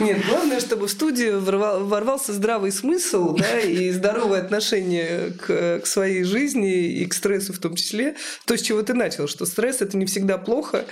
Нет, 0.00 0.24
главное, 0.26 0.60
чтобы 0.60 0.86
в 0.86 0.90
студию 0.90 1.40
ворвал- 1.40 1.84
ворвался 1.84 2.32
здравый 2.32 2.72
смысл 2.72 3.34
да, 3.36 3.60
и 3.60 3.90
здоровое 3.90 4.40
отношение 4.40 5.32
к, 5.32 5.80
к 5.80 5.86
своей 5.86 6.24
жизни 6.24 6.86
и 6.86 7.06
к 7.06 7.14
стрессу 7.14 7.52
в 7.52 7.58
том 7.58 7.74
числе. 7.74 8.16
То, 8.46 8.56
с 8.56 8.62
чего 8.62 8.82
ты 8.82 8.94
начал, 8.94 9.28
что 9.28 9.44
стресс– 9.44 9.76
это 9.80 9.96
не 9.96 10.06
всегда 10.06 10.38
плохо, 10.38 10.86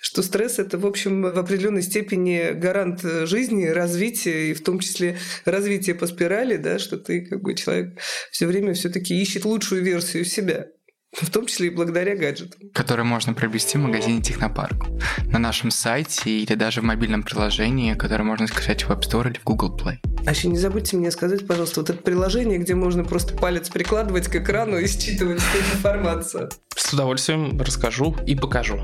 что 0.00 0.22
стресс– 0.22 0.58
это, 0.58 0.78
в 0.78 0.86
общем, 0.86 1.22
в 1.22 1.38
определенной 1.38 1.82
степени 1.82 2.52
гарант 2.52 3.02
жизни, 3.02 3.66
развития, 3.66 4.50
и 4.50 4.54
в 4.54 4.62
том 4.62 4.78
числе 4.78 5.18
развития 5.44 5.94
по 5.94 6.06
спирали, 6.06 6.56
да, 6.56 6.78
что 6.78 6.96
ты 6.96 7.22
как 7.22 7.42
бы 7.42 7.54
человек 7.54 7.98
все 8.30 8.46
время 8.46 8.74
все 8.74 8.90
таки 8.90 9.20
ищет 9.20 9.44
лучшую 9.44 9.82
версию 9.82 10.24
себя. 10.24 10.68
В 11.12 11.30
том 11.30 11.46
числе 11.46 11.66
и 11.66 11.70
благодаря 11.70 12.16
гаджетам. 12.16 12.70
который 12.72 13.04
можно 13.04 13.34
приобрести 13.34 13.76
в 13.76 13.82
магазине 13.82 14.22
Технопарк, 14.22 14.86
на 15.26 15.38
нашем 15.38 15.70
сайте 15.70 16.30
или 16.30 16.54
даже 16.54 16.80
в 16.80 16.84
мобильном 16.84 17.22
приложении, 17.22 17.94
которое 17.94 18.24
можно 18.24 18.46
скачать 18.46 18.84
в 18.84 18.90
App 18.90 19.02
Store 19.02 19.30
или 19.30 19.38
в 19.38 19.44
Google 19.44 19.76
Play. 19.76 19.98
А 20.26 20.30
еще 20.30 20.48
не 20.48 20.56
забудьте 20.56 20.96
мне 20.96 21.10
сказать, 21.10 21.46
пожалуйста, 21.46 21.80
вот 21.80 21.90
это 21.90 22.02
приложение, 22.02 22.58
где 22.58 22.74
можно 22.74 23.04
просто 23.04 23.34
палец 23.34 23.68
прикладывать 23.68 24.28
к 24.28 24.36
экрану 24.36 24.78
и 24.78 24.86
считывать 24.86 25.40
всю 25.40 25.58
эту 25.58 25.76
информацию. 25.76 26.50
С 26.74 26.92
удовольствием 26.92 27.60
расскажу 27.60 28.16
и 28.26 28.34
покажу. 28.34 28.80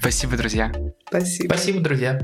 Спасибо, 0.00 0.36
друзья. 0.36 0.72
Спасибо. 1.08 1.54
Спасибо, 1.54 1.80
друзья. 1.80 2.20